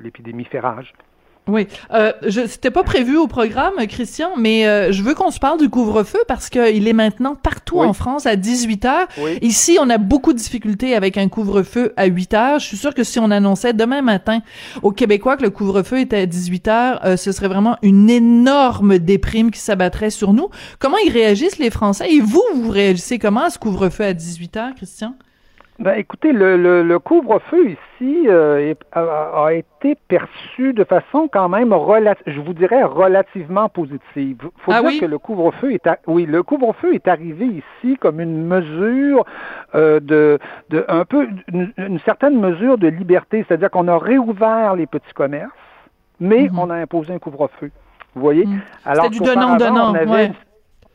l'épidémie 0.03 0.45
fait 0.45 0.61
rage. 0.61 0.93
Oui, 1.47 1.67
euh, 1.93 2.13
je 2.27 2.47
c'était 2.47 2.71
pas 2.71 2.85
prévu 2.85 3.19
au 3.19 3.27
programme, 3.27 3.75
Christian, 3.87 4.31
mais 4.39 4.67
euh, 4.67 4.93
je 4.93 5.03
veux 5.03 5.15
qu'on 5.15 5.31
se 5.31 5.39
parle 5.39 5.59
du 5.59 5.69
couvre-feu 5.69 6.21
parce 6.27 6.49
qu'il 6.49 6.89
est 6.89 6.93
maintenant 6.95 7.35
partout 7.35 7.81
Oui. 7.81 7.87
en 7.87 7.93
France 7.93 8.25
à 8.25 8.35
18 8.37 8.85
heures. 8.87 9.07
Oui. 9.19 9.39
Ici, 9.43 9.77
on 9.79 9.91
a 9.91 9.99
beaucoup 9.99 10.33
de 10.33 10.39
difficultés 10.39 10.95
avec 10.95 11.19
un 11.19 11.29
couvre-feu 11.29 11.93
à 11.99 12.07
8 12.07 12.33
heures. 12.35 12.59
Je 12.61 12.65
suis 12.67 12.77
sûre 12.79 12.95
que 12.95 13.05
si 13.05 13.19
on 13.19 13.31
annonçait 13.31 13.75
demain 13.75 14.01
matin 14.01 14.41
aux 14.83 14.91
Québécois 14.91 15.37
que 15.37 15.43
le 15.43 15.51
couvre-feu 15.51 15.99
était 16.01 16.17
à 16.21 16.27
18 16.27 16.69
heures, 16.69 17.01
euh, 17.05 17.19
ce 17.19 17.31
serait 17.31 17.49
vraiment 17.49 17.77
une 17.83 18.09
énorme 18.09 18.99
déprime 18.99 19.51
qui 19.51 19.61
s'abattrait 19.61 20.09
sur 20.11 20.33
nous. 20.33 20.49
Comment 20.79 20.97
ils 21.05 21.13
réagissent 21.13 21.59
les 21.59 21.71
Français? 21.71 22.11
Et 22.11 22.21
vous, 22.21 22.43
vous 22.55 22.71
réagissez 22.71 23.19
comment 23.19 23.43
à 23.45 23.51
ce 23.51 23.59
couvre-feu 23.59 24.05
à 24.05 24.15
18 24.15 24.57
heures, 24.57 24.75
Christian? 24.77 25.15
Ben, 25.81 25.95
écoutez, 25.99 26.31
le, 26.33 26.57
le, 26.57 26.83
le 26.85 26.99
couvre-feu 27.01 27.71
ici 27.71 28.27
euh, 28.29 28.75
a, 28.93 29.45
a 29.47 29.53
été 29.55 29.97
perçu 30.07 30.73
de 30.73 30.85
façon 30.85 31.29
quand 31.31 31.49
même, 31.49 31.75
je 32.29 32.41
vous 32.41 32.55
dirais, 32.55 32.85
relativement 32.85 33.69
positive. 33.69 34.37
faut 34.59 34.71
Ah 34.73 34.81
dire 34.81 34.85
oui? 34.91 35.01
que 35.01 35.07
le 35.07 35.19
couvre-feu 35.19 35.73
est, 35.73 35.89
oui, 36.07 36.27
le 36.27 36.45
couvre-feu 36.45 36.95
est 36.95 37.09
arrivé 37.09 37.47
ici 37.47 37.97
comme 37.97 38.21
une 38.21 38.47
mesure 38.47 39.25
euh, 39.75 39.99
de, 39.99 40.39
de, 40.71 40.85
un 40.87 41.05
peu, 41.05 41.27
une, 41.53 41.73
une 41.77 41.99
certaine 42.01 42.39
mesure 42.39 42.79
de 42.79 42.87
liberté, 42.87 43.45
c'est-à-dire 43.49 43.71
qu'on 43.71 43.89
a 43.89 43.99
réouvert 43.99 44.77
les 44.77 44.87
petits 44.87 45.13
commerces, 45.13 45.51
mais 46.21 46.49
Mhm. 46.51 46.59
on 46.61 46.71
a 46.71 46.77
imposé 46.77 47.15
un 47.15 47.19
couvre-feu. 47.19 47.73
Vous 48.15 48.21
voyez? 48.23 48.47
Mhm. 48.47 48.61
Alors 48.87 49.11
du 49.11 49.19
donnant-donnant, 49.19 49.93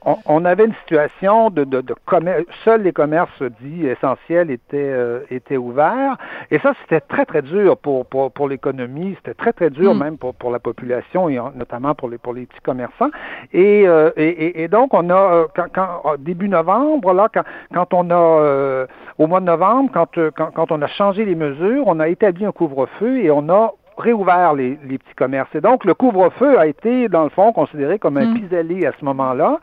on 0.05 0.13
avait 0.13 0.15
une- 0.15 0.19
on, 0.27 0.39
on 0.39 0.45
avait 0.45 0.65
une 0.65 0.73
situation 0.81 1.49
de, 1.49 1.63
de, 1.63 1.81
de 1.81 1.95
commerce, 2.05 2.43
seuls 2.65 2.81
les 2.83 2.91
commerces 2.93 3.41
dits 3.61 3.87
essentiels 3.87 4.49
étaient, 4.51 4.77
euh, 4.77 5.21
étaient 5.29 5.57
ouverts. 5.57 6.17
Et 6.51 6.59
ça, 6.59 6.73
c'était 6.81 7.01
très, 7.01 7.25
très 7.25 7.41
dur 7.41 7.77
pour, 7.77 8.05
pour, 8.05 8.31
pour 8.31 8.47
l'économie. 8.47 9.15
C'était 9.17 9.33
très, 9.33 9.53
très 9.53 9.69
dur 9.69 9.93
Mm. 9.93 9.99
même 9.99 10.17
pour, 10.17 10.33
pour 10.35 10.51
la 10.51 10.59
population 10.59 11.29
et 11.29 11.39
en- 11.39 11.51
notamment 11.55 11.95
pour 11.95 12.09
les, 12.09 12.17
pour 12.17 12.33
les 12.33 12.45
petits 12.45 12.61
commerçants. 12.61 13.09
Et, 13.53 13.87
euh, 13.87 14.11
et, 14.17 14.67
donc, 14.67 14.93
on 14.93 15.09
a, 15.09 15.13
euh, 15.15 15.45
quand, 15.55 15.65
quand, 15.73 16.15
début 16.19 16.49
novembre, 16.49 17.13
là, 17.13 17.27
quand, 17.33 17.43
quand 17.73 17.93
on 17.93 18.09
a, 18.09 18.15
euh, 18.15 18.87
au 19.17 19.27
mois 19.27 19.39
de 19.39 19.45
novembre, 19.45 19.89
quand, 19.93 20.07
quand, 20.35 20.51
quand 20.53 20.71
on 20.71 20.81
a 20.81 20.87
changé 20.87 21.25
les 21.25 21.35
mesures, 21.35 21.83
on 21.87 21.99
a 21.99 22.07
établi 22.07 22.45
un 22.45 22.51
couvre-feu 22.51 23.19
et 23.19 23.31
on 23.31 23.49
a 23.49 23.73
réouvert 23.99 24.53
les, 24.53 24.79
les 24.87 24.97
petits 24.97 25.15
commerces. 25.15 25.53
Et 25.55 25.61
donc, 25.61 25.85
le 25.85 25.93
couvre-feu 25.93 26.57
a 26.57 26.67
été, 26.67 27.09
dans 27.09 27.23
le 27.23 27.29
fond, 27.29 27.51
considéré 27.51 27.99
comme 27.99 28.17
un 28.17 28.25
Mm. 28.27 28.33
pis-aller 28.47 28.85
à 28.85 28.91
ce 28.99 29.05
moment-là. 29.05 29.59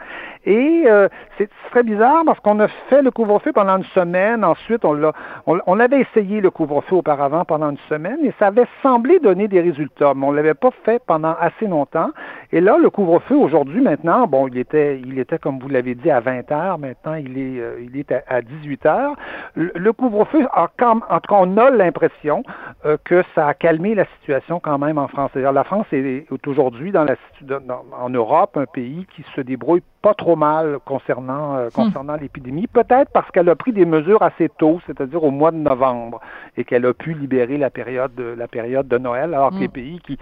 Et 0.47 0.85
euh, 0.87 1.09
c'est 1.37 1.51
très 1.71 1.83
bizarre 1.83 2.23
parce 2.25 2.39
qu'on 2.39 2.61
a 2.61 2.69
fait 2.69 3.03
le 3.03 3.11
couvre-feu 3.11 3.53
pendant 3.53 3.79
une 3.79 3.85
semaine. 3.85 4.45
Ensuite, 4.45 4.85
on 4.85 4.93
l'a, 4.93 5.13
on, 5.47 5.81
avait 5.81 6.01
essayé 6.01 6.41
le 6.41 6.51
couvre-feu 6.51 6.95
auparavant 6.95 7.45
pendant 7.45 7.71
une 7.71 7.79
semaine 7.89 8.19
et 8.23 8.33
ça 8.39 8.47
avait 8.47 8.67
semblé 8.81 9.19
donner 9.19 9.49
des 9.49 9.61
résultats, 9.61 10.15
mais 10.15 10.25
on 10.25 10.31
l'avait 10.31 10.55
pas 10.55 10.71
fait 10.85 11.03
pendant 11.05 11.35
assez 11.41 11.67
longtemps. 11.67 12.11
Et 12.53 12.61
là, 12.61 12.79
le 12.79 12.91
couvre-feu 12.91 13.35
aujourd'hui, 13.35 13.81
maintenant, 13.81 14.29
bon, 14.29 14.47
il 14.47 14.57
était, 14.57 15.01
il 15.01 15.19
était 15.19 15.39
comme 15.39 15.59
vous 15.59 15.69
l'avez 15.69 15.97
dit 15.97 16.13
à 16.13 16.21
20 16.21 16.53
heures. 16.53 16.79
Maintenant, 16.79 17.15
il 17.15 17.37
est, 17.37 17.61
euh, 17.61 17.81
il 17.83 17.99
est 17.99 18.13
à, 18.13 18.23
à 18.29 18.41
18 18.41 18.87
heures. 18.87 19.17
Le, 19.57 19.93
couvre-feu 19.93 20.47
quand, 20.79 21.01
en 21.11 21.21
tout 21.21 21.35
cas, 21.35 21.41
on 21.41 21.57
a 21.57 21.71
l'impression 21.71 22.45
euh, 22.85 22.97
que 23.05 23.25
ça 23.35 23.49
a 23.49 23.55
calmé 23.55 23.97
la 23.97 24.05
situation 24.21 24.61
quand 24.61 24.79
même 24.79 24.99
en 24.99 25.09
France. 25.09 25.33
La 25.35 25.65
France 25.65 25.87
est, 25.93 26.27
aujourd'hui 26.47 26.93
dans 26.93 27.05
la, 27.05 27.17
en 28.01 28.11
Europe 28.11 28.57
un 28.57 28.67
pays 28.67 29.07
qui 29.17 29.25
se 29.35 29.41
débrouille 29.41 29.83
pas 30.07 30.15
trop 30.15 30.37
mal 30.37 30.79
concernant 30.85 31.57
euh, 31.57 31.69
concernant 31.75 32.15
l'épidémie, 32.15 32.69
peut-être 32.69 33.11
parce 33.11 33.29
qu'elle 33.33 33.49
a 33.49 33.57
pris 33.57 33.73
des 33.73 33.85
mesures 33.85 34.23
assez 34.23 34.49
tôt, 34.49 34.81
c'est-à-dire 34.87 35.25
au 35.25 35.33
mois 35.33 35.51
de 35.51 35.57
novembre, 35.57 36.21
et 36.57 36.63
qu'elle 36.63 36.87
a 36.87 36.95
pu 36.95 37.13
libérer 37.13 37.59
la 37.59 37.71
période 37.71 38.15
de, 38.15 38.23
la 38.23 38.47
période 38.47 38.87
de 38.87 38.99
Noël, 38.99 39.35
alors 39.35 39.51
que 39.51 39.57
Mm. 39.57 39.61
les 39.61 39.69
pays 39.69 40.01
qui 40.07 40.17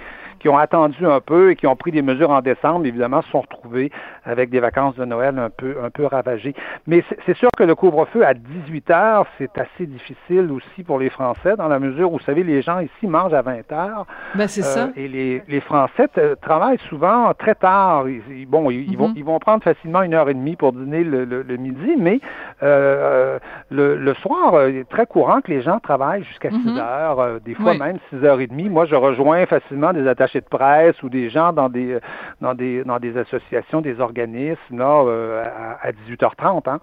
qui 0.44 0.50
ont 0.50 0.58
attendu 0.58 1.06
un 1.06 1.20
peu 1.20 1.52
et 1.52 1.56
qui 1.56 1.66
ont 1.66 1.74
pris 1.74 1.90
des 1.90 2.02
mesures 2.02 2.28
en 2.30 2.42
décembre, 2.42 2.84
évidemment, 2.84 3.22
se 3.22 3.30
sont 3.30 3.40
retrouvés 3.40 3.90
avec 4.26 4.50
des 4.50 4.60
vacances 4.60 4.94
de 4.94 5.06
Noël 5.06 5.38
un 5.38 5.48
peu 5.48 5.76
un 5.82 5.88
peu 5.88 6.04
ravagées. 6.04 6.54
Mais 6.86 7.02
c'est- 7.24 7.32
sûr 7.34 7.48
que 7.56 7.64
le 7.64 7.74
couvre-feu 7.74 8.26
à 8.26 8.34
18 8.34 8.90
heures, 8.90 9.24
c'est 9.38 9.56
assez 9.58 9.86
difficile 9.86 10.52
aussi 10.52 10.82
pour 10.84 10.98
les 10.98 11.08
Français, 11.08 11.56
dans 11.56 11.66
la 11.68 11.78
mesure 11.78 12.12
où, 12.12 12.18
vous 12.18 12.24
savez, 12.24 12.42
les 12.44 12.60
gens 12.60 12.80
ici 12.80 13.06
mangent 13.06 13.32
à 13.32 13.40
20 13.40 13.72
heures. 13.72 14.04
Ben, 14.34 14.46
c'est 14.46 14.60
Euh, 14.60 14.64
ça. 14.64 14.88
Et 14.96 15.08
les, 15.08 15.42
les 15.48 15.60
Français 15.60 16.08
t- 16.08 16.20
travaillent 16.42 16.78
souvent 16.90 17.32
très 17.32 17.54
tard. 17.54 18.06
Ils, 18.06 18.20
ils- 18.30 18.46
bon, 18.46 18.70
ils, 18.70 18.86
ils 18.92 18.98
vont, 18.98 19.08
Mhm. 19.08 19.14
ils 19.16 19.24
vont 19.24 19.38
prendre 19.38 19.64
facilement 19.64 20.02
une 20.02 20.12
heure 20.12 20.28
et 20.28 20.34
demie 20.34 20.56
pour 20.56 20.74
dîner 20.74 21.04
le, 21.04 21.24
le- 21.24 21.40
le 21.42 21.56
midi, 21.56 21.94
mais 21.98 22.20
euh, 22.62 23.38
le, 23.70 23.96
le 23.96 24.14
soir, 24.14 24.54
euh, 24.54 24.70
il 24.70 24.76
est 24.76 24.88
très 24.88 25.06
courant 25.06 25.40
que 25.40 25.50
les 25.50 25.62
gens 25.62 25.78
travaillent 25.80 26.24
jusqu'à 26.24 26.50
Mhm. 26.50 26.60
6 26.62 26.78
heures, 26.78 27.20
euh, 27.20 27.38
des 27.40 27.54
fois 27.54 27.72
Oui. 27.72 27.78
même 27.78 27.98
6 28.10 28.22
heures 28.24 28.40
et 28.40 28.46
demie. 28.46 28.68
Moi, 28.68 28.84
je 28.84 28.94
rejoins 28.94 29.46
facilement 29.46 29.92
des 29.94 30.06
attachés 30.06 30.33
de 30.40 30.46
presse 30.46 31.02
ou 31.02 31.08
des 31.08 31.30
gens 31.30 31.52
dans 31.52 31.68
des 31.68 31.98
dans 32.40 32.54
des 32.54 32.84
dans 32.84 32.98
des 32.98 33.16
associations, 33.16 33.80
des 33.80 34.00
organismes 34.00 34.78
là 34.78 35.02
euh, 35.06 35.42
à, 35.82 35.88
à 35.88 35.92
18h30, 35.92 36.68
hein, 36.68 36.80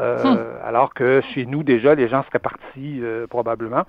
Euh, 0.00 0.22
Hum. 0.24 0.38
alors 0.66 0.92
que 0.94 1.20
chez 1.32 1.46
nous 1.46 1.62
déjà 1.62 1.94
les 1.94 2.08
gens 2.08 2.22
seraient 2.24 2.38
partis 2.40 3.00
euh, 3.02 3.26
probablement. 3.28 3.82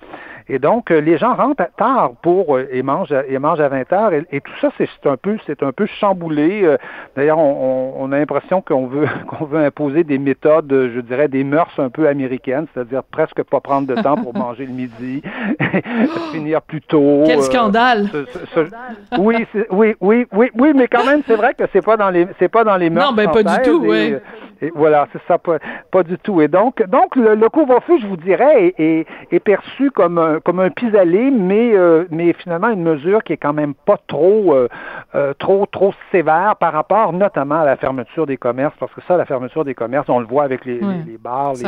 Et 0.50 0.60
donc 0.60 0.92
euh, 0.92 1.00
les 1.02 1.18
gens 1.18 1.34
rentrent 1.36 1.64
tard 1.78 2.12
pour 2.22 2.56
euh, 2.58 2.68
et 2.72 2.84
mangent 2.84 3.12
à, 3.12 3.26
et 3.28 3.40
mangent 3.40 3.62
à 3.62 3.70
20 3.70 3.94
heures 3.94 4.14
et, 4.14 4.26
et 4.32 4.42
tout 4.42 4.52
ça 4.62 4.70
c'est 4.78 4.90
un 5.08 5.18
peu 5.18 5.38
c'est 5.48 5.64
un 5.64 5.72
peu 5.72 5.86
chamboulé. 5.86 6.64
Euh, 6.64 6.78
D'ailleurs 7.16 7.40
on, 7.40 7.96
on- 7.98 8.04
on 8.06 8.12
a 8.12 8.18
l'impression 8.20 8.62
qu'on 8.62 8.88
veut 8.88 9.08
qu'on 9.28 9.46
veut 9.46 9.60
imposer 9.60 10.04
des 10.04 10.18
méthodes, 10.20 10.72
euh, 10.72 10.92
je 10.96 11.00
dirais 11.02 11.28
des 11.28 11.44
mœurs 11.44 11.72
un 11.80 11.90
peu 11.90 12.08
américaines, 12.08 12.68
c'est-à-dire 12.74 13.04
presque 13.04 13.42
pas 13.44 13.60
prendre 13.62 13.88
de 13.88 13.96
temps 14.02 14.16
pour 14.18 14.34
manger 14.46 14.66
le 14.66 14.74
midi, 14.74 15.22
finir 16.32 16.62
plus 16.62 16.82
tôt. 16.82 17.24
Quel 17.26 17.40
euh, 17.40 17.42
scandale! 17.42 18.10
ce- 18.12 18.26
ce- 18.26 18.46
ce- 18.54 18.70
oui, 19.18 19.46
oui, 19.70 19.96
oui, 20.02 20.26
oui, 20.32 20.50
oui, 20.54 20.74
mais 20.76 20.88
quand 20.88 21.06
même, 21.06 21.22
c'est 21.28 21.36
vrai 21.36 21.54
que 21.54 21.64
c'est 21.74 21.84
pas 21.84 21.98
dans 21.98 22.10
les, 22.10 22.28
c'est 22.40 22.50
pas 22.50 22.64
dans 22.64 22.78
les 22.78 22.90
mœurs. 22.90 23.10
Non, 23.10 23.14
ben, 23.16 23.30
pas 23.32 23.44
du 23.44 23.62
tout, 23.64 23.84
oui. 23.86 24.16
Et 24.66 24.72
voilà, 24.76 25.08
c'est 25.14 25.22
ça, 25.28 25.38
pas, 25.38 25.58
pas 25.92 26.04
du 26.04 26.18
tout. 26.18 26.42
Et 26.42 26.48
donc, 26.48 26.82
donc 26.88 27.16
le, 27.16 27.36
le 27.36 27.50
couvre-feu, 27.50 27.98
je 28.02 28.08
vous 28.08 28.18
dirais, 28.18 28.68
est, 28.68 28.80
est, 28.80 29.08
est 29.32 29.40
perçu 29.40 29.92
comme 29.92 30.18
un, 30.18 30.40
comme 30.40 30.60
un 30.60 30.70
pis-aller, 30.70 31.30
mais, 31.32 31.72
euh, 31.76 32.06
mais 32.10 32.34
finalement 32.34 32.70
une 32.70 32.84
mesure 32.84 33.24
qui 33.24 33.34
est 33.34 33.38
quand 33.38 33.54
même 33.54 33.74
pas 33.74 33.98
trop, 34.08 34.54
euh, 34.54 34.68
euh, 35.14 35.34
trop, 35.38 35.66
trop 35.68 35.94
sévère 36.12 36.56
par 36.60 36.74
rapport, 36.74 37.14
notamment 37.14 37.62
à 37.62 37.66
la 37.66 37.76
fermeture 37.76 38.26
des 38.26 38.38
commerces, 38.38 38.76
parce 38.80 38.94
que 38.94 39.02
ça, 39.08 39.18
la 39.18 39.26
fermeture 39.26 39.64
des 39.66 39.76
commerces, 39.76 40.10
on 40.10 40.20
le 40.20 40.26
voit 40.26 40.44
avec 40.44 40.66
les, 40.66 40.80
les, 41.06 41.12
les 41.12 41.18
bars, 41.18 41.54
les, 41.54 41.64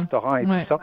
restaurants 0.00 0.36
et 0.36 0.44
tout 0.62 0.68
ça. 0.68 0.78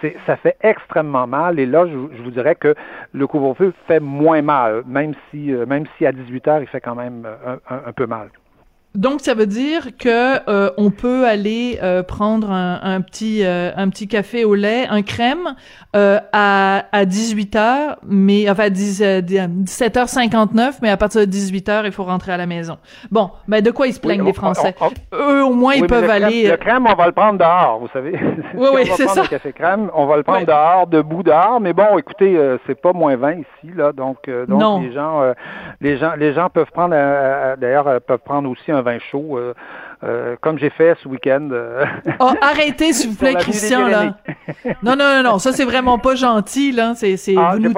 C'est, 0.00 0.16
ça 0.26 0.36
fait 0.36 0.56
extrêmement 0.62 1.26
mal. 1.26 1.58
Et 1.58 1.66
là, 1.66 1.84
je, 1.86 2.16
je 2.16 2.22
vous 2.22 2.30
dirais 2.30 2.54
que 2.54 2.74
le 3.12 3.26
couvre-feu 3.26 3.72
fait 3.86 4.00
moins 4.00 4.42
mal, 4.42 4.82
même 4.86 5.12
si, 5.30 5.52
euh, 5.52 5.66
même 5.66 5.84
si 5.98 6.06
à 6.06 6.12
18 6.12 6.48
heures, 6.48 6.60
il 6.62 6.66
fait 6.66 6.80
quand 6.80 6.94
même 6.94 7.24
euh, 7.26 7.56
un, 7.68 7.74
un- 7.76 7.80
un 7.88 7.92
peu 7.92 8.06
mal. 8.06 8.28
Donc 8.96 9.20
ça 9.20 9.34
veut 9.34 9.46
dire 9.46 9.96
que 9.98 10.48
euh, 10.50 10.70
on 10.76 10.90
peut 10.90 11.24
aller 11.24 11.78
euh, 11.80 12.02
prendre 12.02 12.50
un, 12.50 12.80
un 12.82 13.00
petit 13.00 13.44
euh, 13.44 13.70
un 13.76 13.88
petit 13.88 14.08
café 14.08 14.44
au 14.44 14.56
lait, 14.56 14.86
un 14.90 15.02
crème 15.02 15.54
euh, 15.94 16.18
à 16.32 16.84
à 16.90 17.04
18 17.04 17.54
heures, 17.56 17.96
mais 18.04 18.50
enfin 18.50 18.68
10, 18.68 19.00
euh, 19.02 19.20
17h59, 19.20 20.78
mais 20.82 20.90
à 20.90 20.96
partir 20.96 21.20
de 21.20 21.26
18 21.26 21.68
heures, 21.68 21.86
il 21.86 21.92
faut 21.92 22.02
rentrer 22.04 22.32
à 22.32 22.36
la 22.36 22.46
maison. 22.46 22.78
Bon, 23.12 23.30
ben 23.46 23.62
de 23.62 23.70
quoi 23.70 23.86
ils 23.86 23.92
se 23.94 24.00
plaignent 24.00 24.22
Oui, 24.22 24.26
les 24.28 24.32
Français 24.32 24.74
on- 24.80 24.86
on- 24.86 25.16
Eux 25.16 25.44
au 25.44 25.52
moins 25.54 25.74
Oui, 25.74 25.80
ils 25.82 25.86
peuvent 25.86 26.02
le 26.02 26.08
crème- 26.08 26.24
aller 26.24 26.46
euh, 26.48 26.50
Le 26.52 26.56
crème, 26.56 26.86
on 26.88 26.94
va 26.94 27.06
le 27.06 27.12
prendre 27.12 27.38
dehors, 27.38 27.78
vous 27.80 27.88
savez. 27.92 28.12
Oui, 28.54 28.66
oui, 28.74 28.82
c'est 28.96 29.06
ça. 29.06 29.22
le 29.22 29.28
café 29.28 29.52
crème, 29.52 29.88
on 29.94 30.06
va 30.06 30.16
le 30.16 30.22
prendre 30.24 30.40
Oui. 30.40 30.46
dehors, 30.46 30.86
debout 30.88 31.22
dehors. 31.22 31.60
Mais 31.60 31.72
bon, 31.72 31.96
écoutez, 31.98 32.36
euh, 32.36 32.58
c'est 32.66 32.74
pas 32.80 32.92
moins 32.92 33.16
20 33.16 33.34
ici, 33.34 33.72
là. 33.76 33.92
Donc, 33.92 34.28
euh, 34.28 34.44
donc 34.46 34.60
Non. 34.60 34.80
les 34.80 34.92
gens, 34.92 35.22
euh, 35.22 35.32
les 35.80 35.96
gens, 35.96 36.12
les 36.18 36.32
gens 36.34 36.48
peuvent 36.50 36.70
prendre, 36.72 36.94
euh, 36.94 37.52
euh, 37.52 37.56
d'ailleurs, 37.56 37.86
euh, 37.86 37.98
peuvent 38.04 38.18
prendre 38.18 38.50
aussi 38.50 38.70
un 38.72 38.79
vin 38.82 39.00
chaud. 39.10 39.54
Euh, 40.02 40.20
euh, 40.20 40.36
comme 40.40 40.58
j'ai 40.58 40.70
fait 40.70 40.96
ce 41.02 41.08
week-end. 41.08 41.48
oh, 42.20 42.30
arrêtez, 42.40 42.92
s'il 42.92 43.10
vous 43.10 43.16
plaît, 43.18 43.34
Christian, 43.34 43.86
là. 43.86 44.16
Non, 44.82 44.96
non, 44.96 45.16
non, 45.16 45.22
non, 45.22 45.38
ça, 45.38 45.52
c'est 45.52 45.64
vraiment 45.64 45.98
pas 45.98 46.14
gentil, 46.14 46.72
là. 46.72 46.94
C'est, 46.96 47.16
c'est, 47.16 47.34
ah, 47.36 47.52
vous, 47.54 47.60
nous 47.60 47.72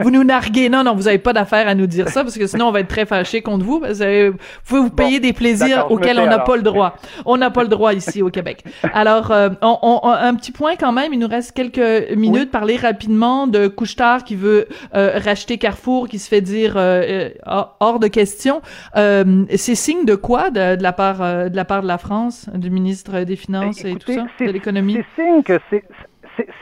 vous, 0.00 0.10
nous 0.10 0.24
narguez. 0.24 0.68
Non, 0.68 0.84
non, 0.84 0.94
vous 0.94 1.08
avez 1.08 1.18
pas 1.18 1.32
d'affaire 1.32 1.66
à 1.66 1.74
nous 1.74 1.86
dire 1.86 2.08
ça, 2.08 2.22
parce 2.22 2.36
que 2.36 2.46
sinon, 2.46 2.68
on 2.68 2.72
va 2.72 2.80
être 2.80 2.88
très 2.88 3.06
fâchés 3.06 3.42
contre 3.42 3.64
vous. 3.64 3.80
Vous, 3.80 4.02
avez, 4.02 4.30
vous 4.30 4.36
pouvez 4.66 4.80
vous 4.80 4.90
payer 4.90 5.20
des 5.20 5.32
plaisirs 5.32 5.90
auxquels 5.90 6.20
on 6.20 6.26
n'a 6.26 6.38
pas 6.38 6.56
le 6.56 6.62
droit. 6.62 6.96
On 7.24 7.36
n'a 7.36 7.50
pas 7.50 7.62
le 7.62 7.68
droit 7.68 7.94
ici 7.94 8.22
au 8.22 8.30
Québec. 8.30 8.64
Alors, 8.92 9.32
on, 9.62 9.78
on, 9.82 10.08
un 10.08 10.34
petit 10.34 10.52
point 10.52 10.76
quand 10.76 10.92
même, 10.92 11.12
il 11.12 11.18
nous 11.18 11.28
reste 11.28 11.52
quelques 11.52 12.14
minutes. 12.16 12.50
Parler 12.50 12.76
rapidement 12.76 13.46
de 13.46 13.66
Couchetard 13.66 14.24
qui 14.24 14.36
veut 14.36 14.68
racheter 14.92 15.58
Carrefour, 15.58 16.08
qui 16.08 16.18
se 16.18 16.28
fait 16.28 16.40
dire 16.40 16.76
hors 17.46 17.98
de 17.98 18.08
question. 18.08 18.60
c'est 18.94 19.74
signe 19.74 20.04
de 20.04 20.14
quoi 20.14 20.50
de, 20.50 20.80
la 20.80 20.92
part 20.92 21.20
de 21.48 21.56
la 21.56 21.64
part 21.64 21.82
de 21.82 21.88
la 21.88 21.98
France, 21.98 22.48
du 22.54 22.70
ministre 22.70 23.20
des 23.20 23.36
Finances 23.36 23.84
et 23.84 23.96
tout 23.96 24.12
ça, 24.12 24.26
de 24.40 24.50
l'économie? 24.50 24.98
C'est 25.16 25.22
signe 25.22 25.42
que 25.42 25.58
c'est 25.70 25.84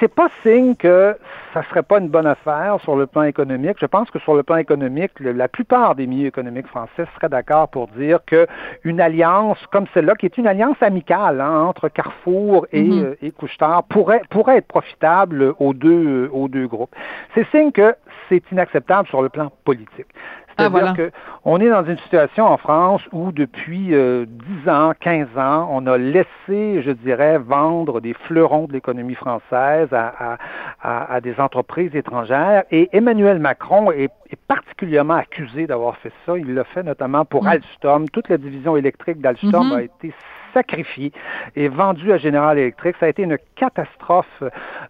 c'est 0.00 0.08
pas 0.08 0.28
signe 0.42 0.74
que 0.76 1.16
ça 1.52 1.62
serait 1.70 1.82
pas 1.82 1.98
une 1.98 2.08
bonne 2.08 2.26
affaire 2.26 2.78
sur 2.82 2.96
le 2.96 3.06
plan 3.06 3.22
économique. 3.22 3.76
Je 3.80 3.86
pense 3.86 4.10
que 4.10 4.18
sur 4.18 4.34
le 4.34 4.42
plan 4.42 4.56
économique, 4.56 5.12
la 5.20 5.48
plupart 5.48 5.94
des 5.94 6.06
milieux 6.06 6.26
économiques 6.26 6.66
français 6.66 7.06
seraient 7.14 7.28
d'accord 7.28 7.68
pour 7.68 7.88
dire 7.88 8.18
que 8.26 8.46
une 8.82 9.00
alliance 9.00 9.58
comme 9.70 9.86
celle-là, 9.94 10.14
qui 10.14 10.26
est 10.26 10.38
une 10.38 10.46
alliance 10.46 10.76
amicale 10.80 11.40
hein, 11.40 11.62
entre 11.62 11.88
Carrefour 11.88 12.66
et, 12.72 12.82
mm 12.82 13.16
et 13.22 13.30
Couchetard, 13.30 13.84
pourrait 13.84 14.22
pourrait 14.30 14.58
être 14.58 14.66
profitable 14.66 15.54
aux 15.58 15.74
deux 15.74 16.28
aux 16.32 16.48
deux 16.48 16.66
groupes. 16.66 16.94
C'est 17.34 17.46
signe 17.50 17.72
que 17.72 17.94
c'est 18.28 18.42
inacceptable 18.50 19.08
sur 19.08 19.22
le 19.22 19.28
plan 19.28 19.52
politique. 19.64 20.06
Ah, 20.56 20.68
C'est-à-dire 20.70 21.10
qu'on 21.42 21.60
est 21.60 21.68
dans 21.68 21.84
une 21.84 21.98
situation 21.98 22.46
en 22.46 22.56
France 22.56 23.02
où 23.12 23.32
depuis 23.32 23.94
euh, 23.94 24.26
10 24.64 24.68
ans, 24.70 24.92
15 24.98 25.28
ans, 25.36 25.68
on 25.70 25.86
a 25.86 25.98
laissé, 25.98 26.82
je 26.82 26.90
dirais, 26.90 27.38
vendre 27.38 28.00
des 28.00 28.14
fleurons 28.14 28.66
de 28.66 28.72
l'économie 28.72 29.14
française 29.14 29.88
à, 29.92 30.38
à, 30.82 31.14
à, 31.14 31.20
des 31.20 31.38
entreprises 31.40 31.94
étrangères. 31.94 32.64
Et 32.70 32.88
Emmanuel 32.92 33.38
Macron 33.38 33.90
est, 33.90 34.10
est 34.30 34.40
particulièrement 34.48 35.14
accusé 35.14 35.66
d'avoir 35.66 35.96
fait 35.98 36.12
ça. 36.26 36.38
Il 36.38 36.54
l'a 36.54 36.64
fait 36.64 36.82
notamment 36.82 37.24
pour 37.24 37.44
mm. 37.44 37.48
Alstom. 37.48 38.08
Toute 38.10 38.28
la 38.28 38.38
division 38.38 38.76
électrique 38.76 39.20
d'Alstom 39.20 39.70
mm-hmm. 39.70 39.76
a 39.76 39.82
été 39.82 40.12
sacrifié 40.54 41.12
et 41.56 41.68
vendu 41.68 42.12
à 42.12 42.18
General 42.18 42.56
Electric. 42.56 42.96
Ça 42.98 43.06
a 43.06 43.08
été 43.10 43.22
une 43.22 43.36
catastrophe 43.56 44.42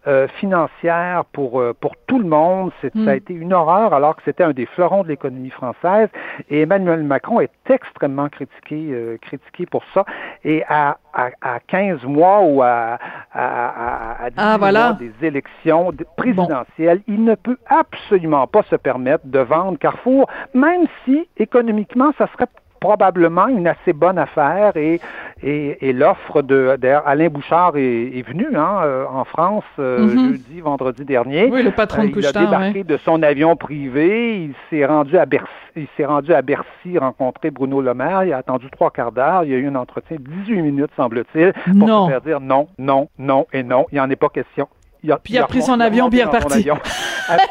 euh, 0.07 0.29
financière 0.39 1.25
pour, 1.33 1.61
euh, 1.61 1.75
pour 1.79 1.97
tout 2.07 2.19
le 2.19 2.29
monde. 2.29 2.71
Ça 2.83 2.89
a 2.95 3.15
mm. 3.15 3.17
été 3.17 3.35
une 3.35 3.53
horreur 3.53 3.95
alors 3.95 4.15
que 4.17 4.23
c'était 4.25 4.45
un 4.45 4.53
des 4.53 4.67
fleurons 4.67 5.03
de 5.03 5.09
l'économie 5.09 5.51
française. 5.51 6.09
Et 6.51 6.61
Emmanuel 6.63 7.03
Macron 7.03 7.41
est 7.41 7.51
extrêmement 7.69 8.29
critiqué, 8.29 8.91
euh, 8.93 9.17
critiqué 9.21 9.67
pour 9.67 9.83
ça. 9.93 10.05
Et 10.45 10.63
à, 10.69 10.99
à, 11.13 11.31
à 11.41 11.61
15 11.61 12.05
mois 12.05 12.41
ou 12.43 12.63
à, 12.63 12.99
à, 13.33 14.25
à 14.25 14.31
10 14.31 14.37
ah, 14.37 14.59
mois 14.59 14.93
des 14.93 15.13
élections 15.23 15.93
présidentielles, 16.17 17.01
il 17.09 17.25
ne 17.25 17.35
peut 17.35 17.59
absolument 17.67 18.47
pas 18.47 18.63
se 18.65 18.77
permettre 18.77 19.27
de 19.27 19.39
vendre 19.39 19.79
Carrefour, 19.79 20.29
même 20.53 20.87
si 21.05 21.29
économiquement, 21.37 22.13
ça 22.19 22.29
serait 22.33 22.47
probablement 22.85 23.49
une 23.49 23.67
assez 23.67 23.95
bonne 23.95 24.19
affaire 24.19 24.77
et, 24.77 25.01
et, 25.43 25.93
l'offre 25.95 26.43
de 26.43 26.77
d'ailleurs 26.79 27.03
Alain 27.07 27.29
Bouchard 27.29 27.73
est, 27.77 28.23
venu 28.29 28.47
hein, 28.55 28.81
euh, 28.85 29.07
en 29.11 29.25
France 29.25 29.65
euh, 29.79 30.07
mm-hmm. 30.07 30.29
jeudi, 30.29 30.61
vendredi 30.61 31.05
dernier. 31.07 31.49
Oui, 31.51 31.63
le 31.63 31.71
patron 31.71 32.05
de 32.05 32.13
Il 32.15 32.27
a 32.27 32.33
débarqué 32.33 32.85
de 32.85 32.99
son 32.99 33.23
avion 33.23 33.57
privé, 33.57 34.45
il 34.45 34.55
s'est 34.69 34.85
rendu 34.85 35.17
à 35.17 35.25
Bercy, 35.25 35.49
il 35.77 35.87
s'est 35.97 36.05
rendu 36.05 36.35
à 36.35 36.43
Bercy 36.43 36.99
rencontrer 36.99 37.51
Bruno 37.51 37.81
Le 37.81 37.95
Maire, 37.95 38.25
il 38.25 38.35
a 38.35 38.37
attendu 38.37 38.67
trois 38.71 38.91
quarts 38.91 39.13
d'heure, 39.13 39.45
il 39.45 39.53
y 39.53 39.55
a 39.55 39.57
eu 39.57 39.69
un 39.69 39.77
entretien 39.77 40.19
de 40.19 40.43
18 40.45 40.61
minutes 40.61 40.91
semble-t-il 40.95 41.55
pour 41.79 41.89
se 41.89 42.11
faire 42.11 42.21
dire 42.21 42.41
non, 42.41 42.69
non, 42.79 43.09
non 43.19 43.47
et 43.55 43.63
non, 43.63 43.87
il 43.93 43.95
n'y 43.95 44.01
en 44.01 44.11
est 44.11 44.17
pas 44.17 44.29
question. 44.29 44.69
Il 45.03 45.11
a, 45.11 45.19
puis 45.19 45.35
il 45.35 45.39
a 45.39 45.47
pris 45.47 45.63
son 45.63 45.81
avion, 45.81 46.11
puis 46.11 46.19
il 46.19 46.23
est 46.23 46.25
reparti. 46.25 46.69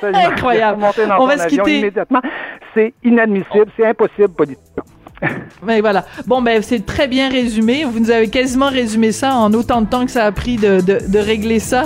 Incroyable. 0.01 0.83
On 1.19 1.25
va 1.25 1.37
se 1.37 1.47
quitter. 1.47 1.79
Immédiatement. 1.79 2.21
C'est 2.75 2.93
inadmissible, 3.03 3.67
c'est 3.77 3.85
impossible 3.85 4.29
politiquement. 4.29 4.83
Mais 5.65 5.81
voilà. 5.81 6.05
Bon, 6.27 6.41
ben 6.41 6.61
c'est 6.61 6.85
très 6.85 7.07
bien 7.07 7.29
résumé. 7.29 7.83
Vous 7.85 7.99
nous 7.99 8.11
avez 8.11 8.29
quasiment 8.29 8.69
résumé 8.69 9.11
ça 9.11 9.35
en 9.35 9.53
autant 9.53 9.81
de 9.81 9.87
temps 9.87 10.05
que 10.05 10.11
ça 10.11 10.25
a 10.25 10.31
pris 10.31 10.57
de, 10.57 10.81
de, 10.81 11.19
régler 11.19 11.59
ça. 11.59 11.85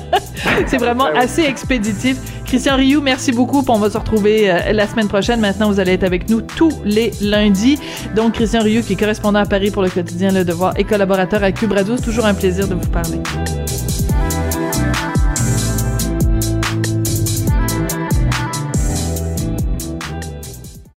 c'est 0.66 0.78
vraiment 0.78 1.06
ben 1.12 1.20
assez 1.20 1.42
expéditif. 1.42 2.16
Christian 2.44 2.76
Rioux, 2.76 3.00
merci 3.00 3.30
beaucoup. 3.32 3.64
On 3.68 3.78
va 3.78 3.90
se 3.90 3.98
retrouver 3.98 4.50
euh, 4.50 4.72
la 4.72 4.86
semaine 4.88 5.08
prochaine. 5.08 5.40
Maintenant, 5.40 5.70
vous 5.70 5.78
allez 5.78 5.92
être 5.92 6.04
avec 6.04 6.28
nous 6.28 6.40
tous 6.40 6.72
les 6.84 7.12
lundis. 7.20 7.78
Donc, 8.16 8.34
Christian 8.34 8.62
Rioux, 8.62 8.82
qui 8.82 8.94
est 8.94 8.96
correspondant 8.96 9.38
à 9.38 9.46
Paris 9.46 9.70
pour 9.70 9.82
le 9.82 9.88
quotidien 9.88 10.32
Le 10.32 10.44
Devoir 10.44 10.74
et 10.76 10.84
collaborateur 10.84 11.44
à 11.44 11.52
Cube 11.52 11.72
Radio, 11.72 11.96
c'est 11.96 12.04
toujours 12.04 12.26
un 12.26 12.34
plaisir 12.34 12.66
de 12.66 12.74
vous 12.74 12.88
parler. 12.88 13.20